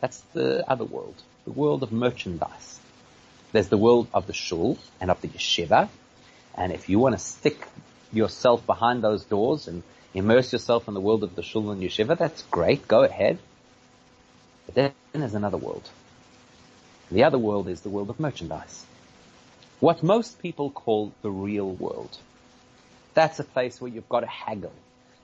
[0.00, 2.80] That's the other world, the world of merchandise.
[3.54, 5.88] There's the world of the shul and of the yeshiva,
[6.56, 7.64] and if you want to stick
[8.12, 12.18] yourself behind those doors and immerse yourself in the world of the shul and yeshiva,
[12.18, 13.38] that's great, go ahead.
[14.66, 15.88] But then there's another world.
[17.12, 18.84] The other world is the world of merchandise.
[19.78, 22.18] What most people call the real world.
[23.14, 24.72] That's a place where you've got to haggle.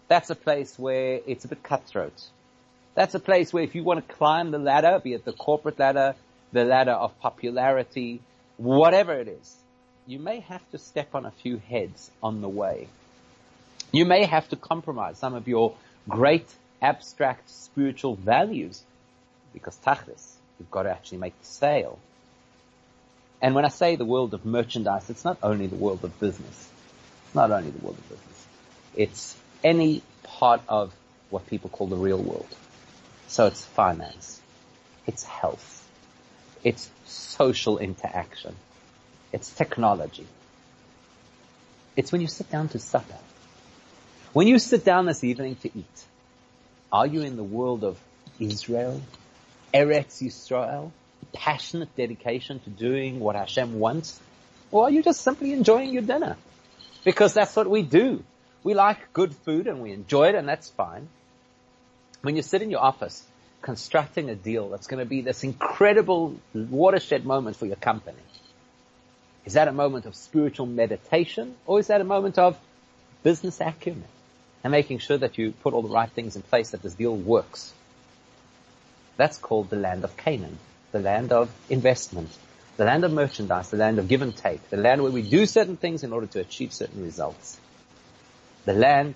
[0.07, 2.29] That's a place where it's a bit cutthroat.
[2.95, 5.81] That's a place where if you want to climb the ladder, be it the corporate
[5.81, 6.15] ladder,
[6.53, 8.21] the ladder of popularity,
[8.57, 9.57] whatever it is,
[10.07, 12.89] you may have to step on a few heads on the way.
[13.93, 15.75] You may have to compromise some of your
[16.09, 16.47] great
[16.83, 18.83] abstract spiritual values
[19.53, 21.99] because tachlis, you've got to actually make the sale.
[23.43, 26.69] And when I say the world of merchandise, it's not only the world of business.
[27.27, 28.47] It's not only the world of business.
[28.97, 30.93] It's any part of
[31.31, 32.49] what people call the real world.
[33.29, 34.41] So it's finance.
[35.07, 35.80] It's health.
[36.63, 38.55] It's social interaction.
[39.33, 40.27] It's technology.
[41.97, 43.19] It's when you sit down to supper.
[44.33, 46.05] When you sit down this evening to eat,
[46.93, 47.99] are you in the world of
[48.39, 49.01] Israel?
[49.73, 50.91] Eretz Yisrael?
[51.33, 54.19] Passionate dedication to doing what Hashem wants?
[54.71, 56.37] Or are you just simply enjoying your dinner?
[57.05, 58.23] Because that's what we do.
[58.63, 61.09] We like good food and we enjoy it and that's fine.
[62.23, 63.25] When you sit in your office
[63.63, 68.17] constructing a deal that's going to be this incredible watershed moment for your company,
[69.45, 72.59] is that a moment of spiritual meditation or is that a moment of
[73.23, 74.05] business acumen
[74.63, 77.17] and making sure that you put all the right things in place that this deal
[77.17, 77.73] works?
[79.17, 80.59] That's called the land of Canaan,
[80.93, 82.31] the land of investment,
[82.77, 85.45] the land of merchandise, the land of give and take, the land where we do
[85.45, 87.61] certain things in order to achieve certain results.
[88.65, 89.15] The land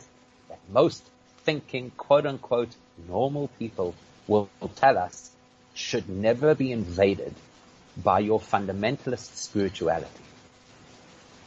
[0.48, 1.02] that most
[1.44, 2.70] thinking, quote unquote,
[3.08, 3.94] normal people
[4.26, 5.30] will tell us
[5.74, 7.34] should never be invaded
[7.96, 10.08] by your fundamentalist spirituality.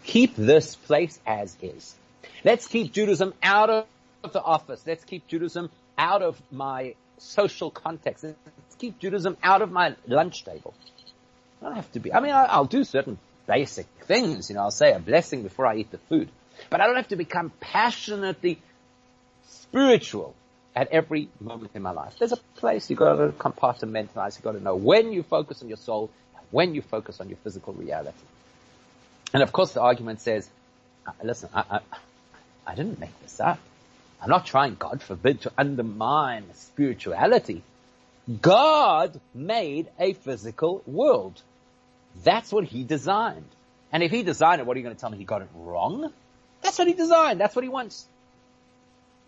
[0.04, 1.96] Keep this place as is.
[2.44, 3.86] Let's keep Judaism out of
[4.32, 4.82] the office.
[4.86, 8.24] Let's keep Judaism out of my social context.
[8.24, 10.74] Let's keep Judaism out of my lunch table.
[11.62, 13.18] I don't have to be, I mean, I'll do certain
[13.48, 16.30] basic things, you know, I'll say a blessing before I eat the food.
[16.70, 18.62] But I don't have to become passionately
[19.48, 20.36] spiritual
[20.78, 22.14] at every moment in my life.
[22.20, 24.36] There's a place you've got to compartmentalize.
[24.36, 26.12] You've got to know when you focus on your soul
[26.52, 28.16] when you focus on your physical reality.
[29.34, 30.48] And of course the argument says,
[31.06, 31.80] uh, listen, I, I,
[32.68, 33.60] I didn't make this up.
[34.22, 37.64] I'm not trying, God forbid, to undermine spirituality.
[38.42, 41.42] God made a physical world.
[42.24, 43.50] That's what he designed.
[43.92, 45.18] And if he designed it, what are you going to tell me?
[45.18, 46.14] He got it wrong?
[46.62, 47.40] That's what he designed.
[47.40, 48.06] That's what he wants.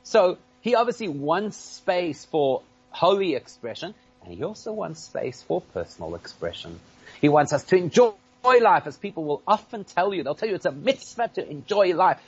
[0.04, 3.94] So he obviously wants space for holy expression,
[4.24, 6.80] and he also wants space for personal expression.
[7.22, 10.24] He wants us to enjoy life, as people will often tell you.
[10.24, 12.20] They'll tell you it's a mitzvah to enjoy life.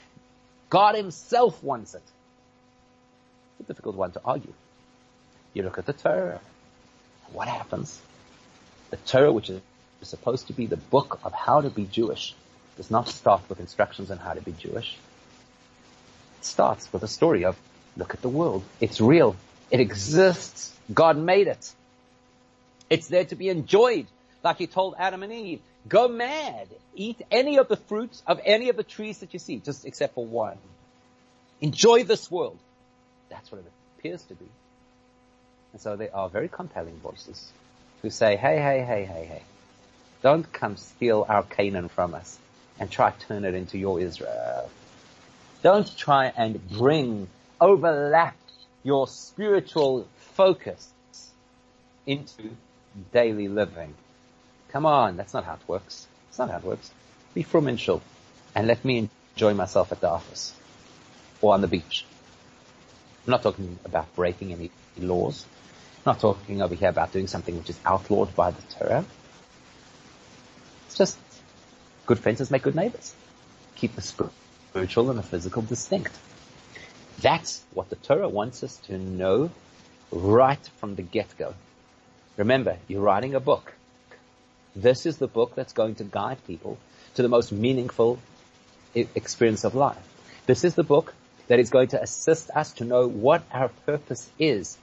[0.70, 2.02] God himself wants it.
[3.58, 4.54] It's a difficult one to argue.
[5.52, 6.40] You look at the Torah.
[7.32, 8.00] What happens?
[8.90, 9.60] The Torah, which is
[10.02, 12.34] supposed to be the book of how to be Jewish,
[12.76, 14.96] does not start with instructions on how to be Jewish.
[16.38, 17.56] It starts with a story of
[17.96, 18.62] Look at the world.
[18.80, 19.36] It's real.
[19.70, 20.74] It exists.
[20.92, 21.72] God made it.
[22.90, 24.06] It's there to be enjoyed.
[24.42, 26.68] Like he told Adam and Eve, go mad.
[26.94, 30.14] Eat any of the fruits of any of the trees that you see, just except
[30.14, 30.58] for one.
[31.60, 32.58] Enjoy this world.
[33.30, 34.46] That's what it appears to be.
[35.72, 37.50] And so there are very compelling voices
[38.02, 39.42] who say, hey, hey, hey, hey, hey,
[40.22, 42.38] don't come steal our Canaan from us
[42.78, 44.70] and try to turn it into your Israel.
[45.62, 47.28] Don't try and bring
[47.62, 48.50] overlapped
[48.82, 50.90] your spiritual focus
[52.04, 52.50] into
[53.12, 53.94] daily living.
[54.70, 56.08] Come on, that's not how it works.
[56.28, 56.90] It's not how it works.
[57.34, 58.02] Be frumental
[58.56, 60.52] and let me enjoy myself at the office
[61.40, 62.04] or on the beach.
[63.26, 65.46] I'm not talking about breaking any laws.
[65.98, 69.04] I'm not talking over here about doing something which is outlawed by the Torah.
[70.88, 71.16] It's just
[72.06, 73.14] good fences make good neighbors.
[73.76, 76.12] Keep the spiritual and the physical distinct.
[77.20, 79.50] That's what the Torah wants us to know
[80.10, 81.54] right from the get-go.
[82.36, 83.74] Remember, you're writing a book.
[84.74, 86.78] This is the book that's going to guide people
[87.14, 88.18] to the most meaningful
[88.94, 89.96] experience of life.
[90.46, 91.14] This is the book
[91.48, 94.76] that is going to assist us to know what our purpose is.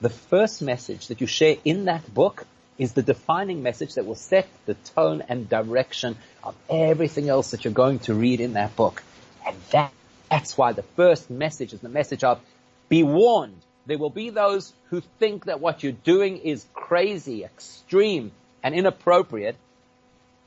[0.00, 2.46] The first message that you share in that book
[2.78, 7.64] is the defining message that will set the tone and direction of everything else that
[7.64, 9.02] you're going to read in that book.
[9.46, 9.92] And that,
[10.30, 12.40] that's why the first message is the message of
[12.88, 13.60] be warned.
[13.86, 19.56] There will be those who think that what you're doing is crazy, extreme, and inappropriate.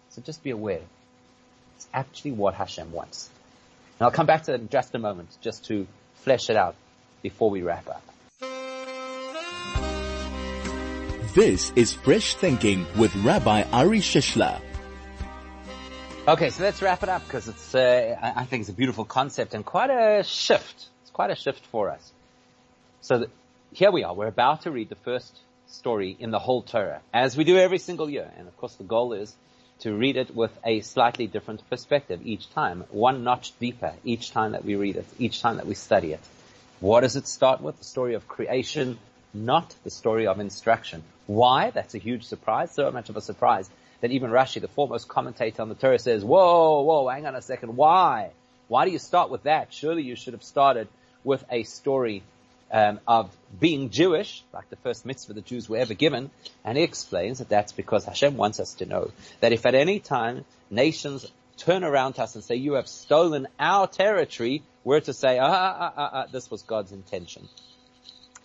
[0.09, 0.81] So just be aware.
[1.77, 3.29] It's actually what Hashem wants.
[3.99, 6.75] And I'll come back to that in just a moment, just to flesh it out
[7.21, 8.03] before we wrap up.
[11.35, 14.59] This is Fresh Thinking with Rabbi Ari Shishler.
[16.29, 19.55] Okay, so let's wrap it up because it's, uh, I think it's a beautiful concept
[19.55, 20.85] and quite a shift.
[21.01, 22.11] It's quite a shift for us.
[23.01, 23.29] So the,
[23.73, 24.13] here we are.
[24.13, 25.35] We're about to read the first
[25.69, 28.31] story in the whole Torah, as we do every single year.
[28.37, 29.35] And of course the goal is
[29.79, 34.51] to read it with a slightly different perspective each time, one notch deeper each time
[34.51, 36.21] that we read it, each time that we study it.
[36.79, 37.79] What does it start with?
[37.79, 38.99] The story of creation,
[39.33, 41.01] not the story of instruction.
[41.25, 41.71] Why?
[41.71, 43.67] That's a huge surprise, so much of a surprise
[44.01, 47.41] that even Rashi, the foremost commentator on the Torah says, whoa, whoa, hang on a
[47.41, 48.31] second, why?
[48.67, 49.73] Why do you start with that?
[49.73, 50.87] Surely you should have started
[51.23, 52.23] with a story
[52.71, 56.29] um, of being Jewish, like the first mitzvah the Jews were ever given,
[56.63, 59.99] and he explains that that's because Hashem wants us to know that if at any
[59.99, 61.25] time nations
[61.57, 65.47] turn around to us and say, you have stolen our territory, we're to say, ah,
[65.51, 67.49] ah, ah, ah, this was God's intention.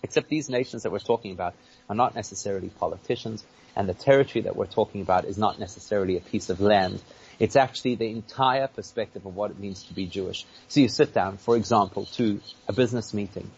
[0.03, 1.55] Except these nations that we're talking about
[1.89, 3.45] are not necessarily politicians,
[3.75, 7.01] and the territory that we're talking about is not necessarily a piece of land.
[7.39, 10.45] It's actually the entire perspective of what it means to be Jewish.
[10.69, 13.49] So you sit down, for example, to a business meeting,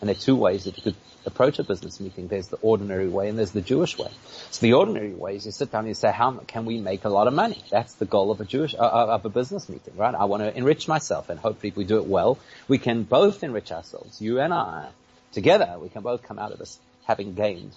[0.00, 2.28] and there are two ways that you could approach a business meeting.
[2.28, 4.10] There's the ordinary way and there's the Jewish way.
[4.50, 7.04] So the ordinary way is you sit down and you say, how can we make
[7.04, 7.62] a lot of money?
[7.70, 10.14] That's the goal of a Jewish, uh, uh, of a business meeting, right?
[10.14, 12.38] I want to enrich myself and hopefully if we do it well,
[12.68, 14.88] we can both enrich ourselves, you and I.
[15.32, 17.74] Together, we can both come out of this having gained.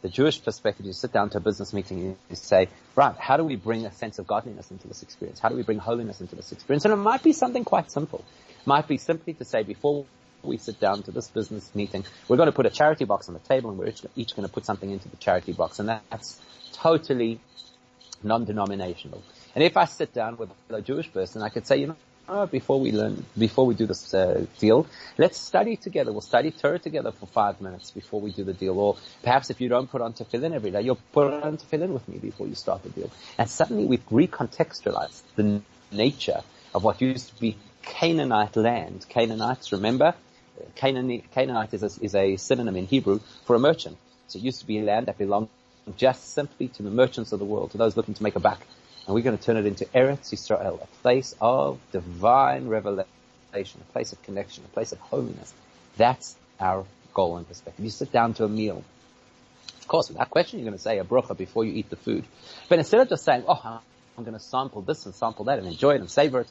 [0.00, 3.36] The Jewish perspective, you sit down to a business meeting and you say, right, how
[3.36, 5.40] do we bring a sense of godliness into this experience?
[5.40, 6.84] How do we bring holiness into this experience?
[6.84, 8.24] And it might be something quite simple.
[8.48, 10.06] It might be simply to say before
[10.44, 13.34] we sit down to this business meeting, we're going to put a charity box on
[13.34, 15.80] the table and we're each, going to put something into the charity box.
[15.80, 16.40] And that's
[16.74, 17.40] totally
[18.22, 19.22] non-denominational.
[19.56, 21.96] And if I sit down with a Jewish person, I could say, you know,
[22.28, 26.12] oh, before we learn, before we do this uh, deal, let's study together.
[26.12, 28.78] We'll study Torah together for five minutes before we do the deal.
[28.78, 32.08] Or perhaps if you don't put on tefillin every day, you'll put on tefillin with
[32.08, 33.10] me before you start the deal.
[33.38, 36.42] And suddenly we've recontextualized the nature
[36.74, 39.06] of what used to be Canaanite land.
[39.08, 40.14] Canaanites, remember,
[40.74, 43.96] Canaanite is a, is a synonym in Hebrew for a merchant.
[44.26, 45.48] So it used to be land that belonged
[45.96, 48.60] just simply to the merchants of the world, to those looking to make a buck.
[49.08, 53.08] And we're going to turn it into Eretz Israel, a place of divine revelation,
[53.80, 55.52] a place of connection, a place of holiness.
[55.96, 56.84] That's our
[57.14, 57.84] goal and perspective.
[57.84, 58.84] You sit down to a meal.
[59.80, 62.24] Of course, without question, you're going to say a bracha before you eat the food.
[62.68, 63.80] But instead of just saying, oh,
[64.16, 66.48] I'm going to sample this and sample that and enjoy it and savor it,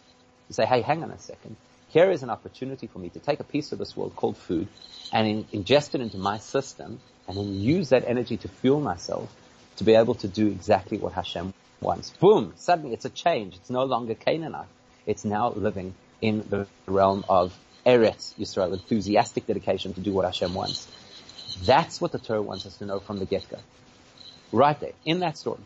[0.49, 1.55] you say, hey, hang on a second
[1.89, 4.67] here is an opportunity for me to take a piece of this world called food
[5.13, 9.33] and in, ingest it into my system and then use that energy to fuel myself
[9.77, 12.09] to be able to do exactly what Hashem wants.
[12.11, 12.53] Boom!
[12.57, 13.55] Suddenly it's a change.
[13.55, 14.67] It's no longer Canaanite.
[15.05, 20.53] It's now living in the realm of Eretz Yisrael, enthusiastic dedication to do what Hashem
[20.53, 20.87] wants.
[21.65, 23.57] That's what the Torah wants us to know from the get-go.
[24.51, 25.59] Right there, in that story.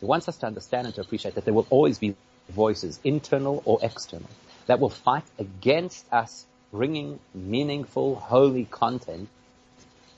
[0.00, 2.16] It wants us to understand and to appreciate that there will always be
[2.50, 4.28] voices, internal or external,
[4.66, 9.28] that will fight against us bringing meaningful, holy content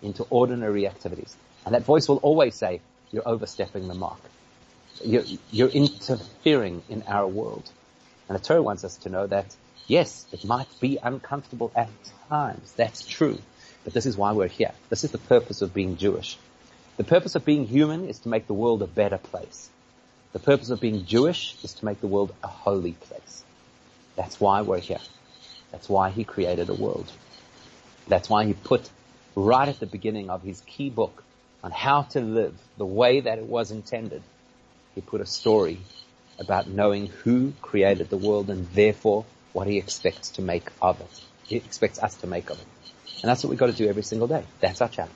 [0.02, 1.36] into ordinary activities.
[1.64, 2.80] And that voice will always say,
[3.12, 4.18] you're overstepping the mark.
[5.04, 7.70] You're, you're interfering in our world.
[8.28, 9.54] And the Torah wants us to know that,
[9.86, 11.88] yes, it might be uncomfortable at
[12.28, 12.72] times.
[12.76, 13.38] That's true.
[13.84, 14.72] But this is why we're here.
[14.90, 16.36] This is the purpose of being Jewish.
[16.96, 19.70] The purpose of being human is to make the world a better place.
[20.32, 23.44] The purpose of being Jewish is to make the world a holy place.
[24.16, 25.00] That's why we're here.
[25.70, 27.10] That's why he created a world.
[28.08, 28.90] That's why he put
[29.36, 31.22] right at the beginning of his key book
[31.62, 34.22] on how to live the way that it was intended,
[34.98, 35.78] he put a story
[36.40, 41.20] about knowing who created the world and therefore what he expects to make of it.
[41.44, 42.66] He expects us to make of it.
[43.22, 44.42] And that's what we've got to do every single day.
[44.58, 45.14] That's our challenge.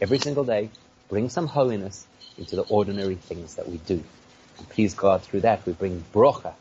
[0.00, 0.70] Every single day,
[1.08, 2.06] bring some holiness
[2.38, 4.04] into the ordinary things that we do.
[4.58, 6.54] And please God, through that we bring brocha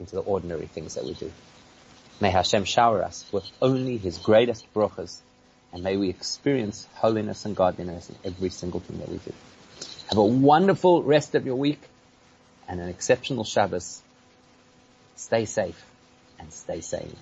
[0.00, 1.30] into the ordinary things that we do.
[2.20, 5.20] May Hashem shower us with only His greatest brochas,
[5.72, 9.32] and may we experience holiness and godliness in every single thing that we do.
[10.08, 11.80] Have a wonderful rest of your week,
[12.68, 14.02] and an exceptional Shabbos.
[15.16, 15.82] Stay safe
[16.38, 17.16] and stay sane.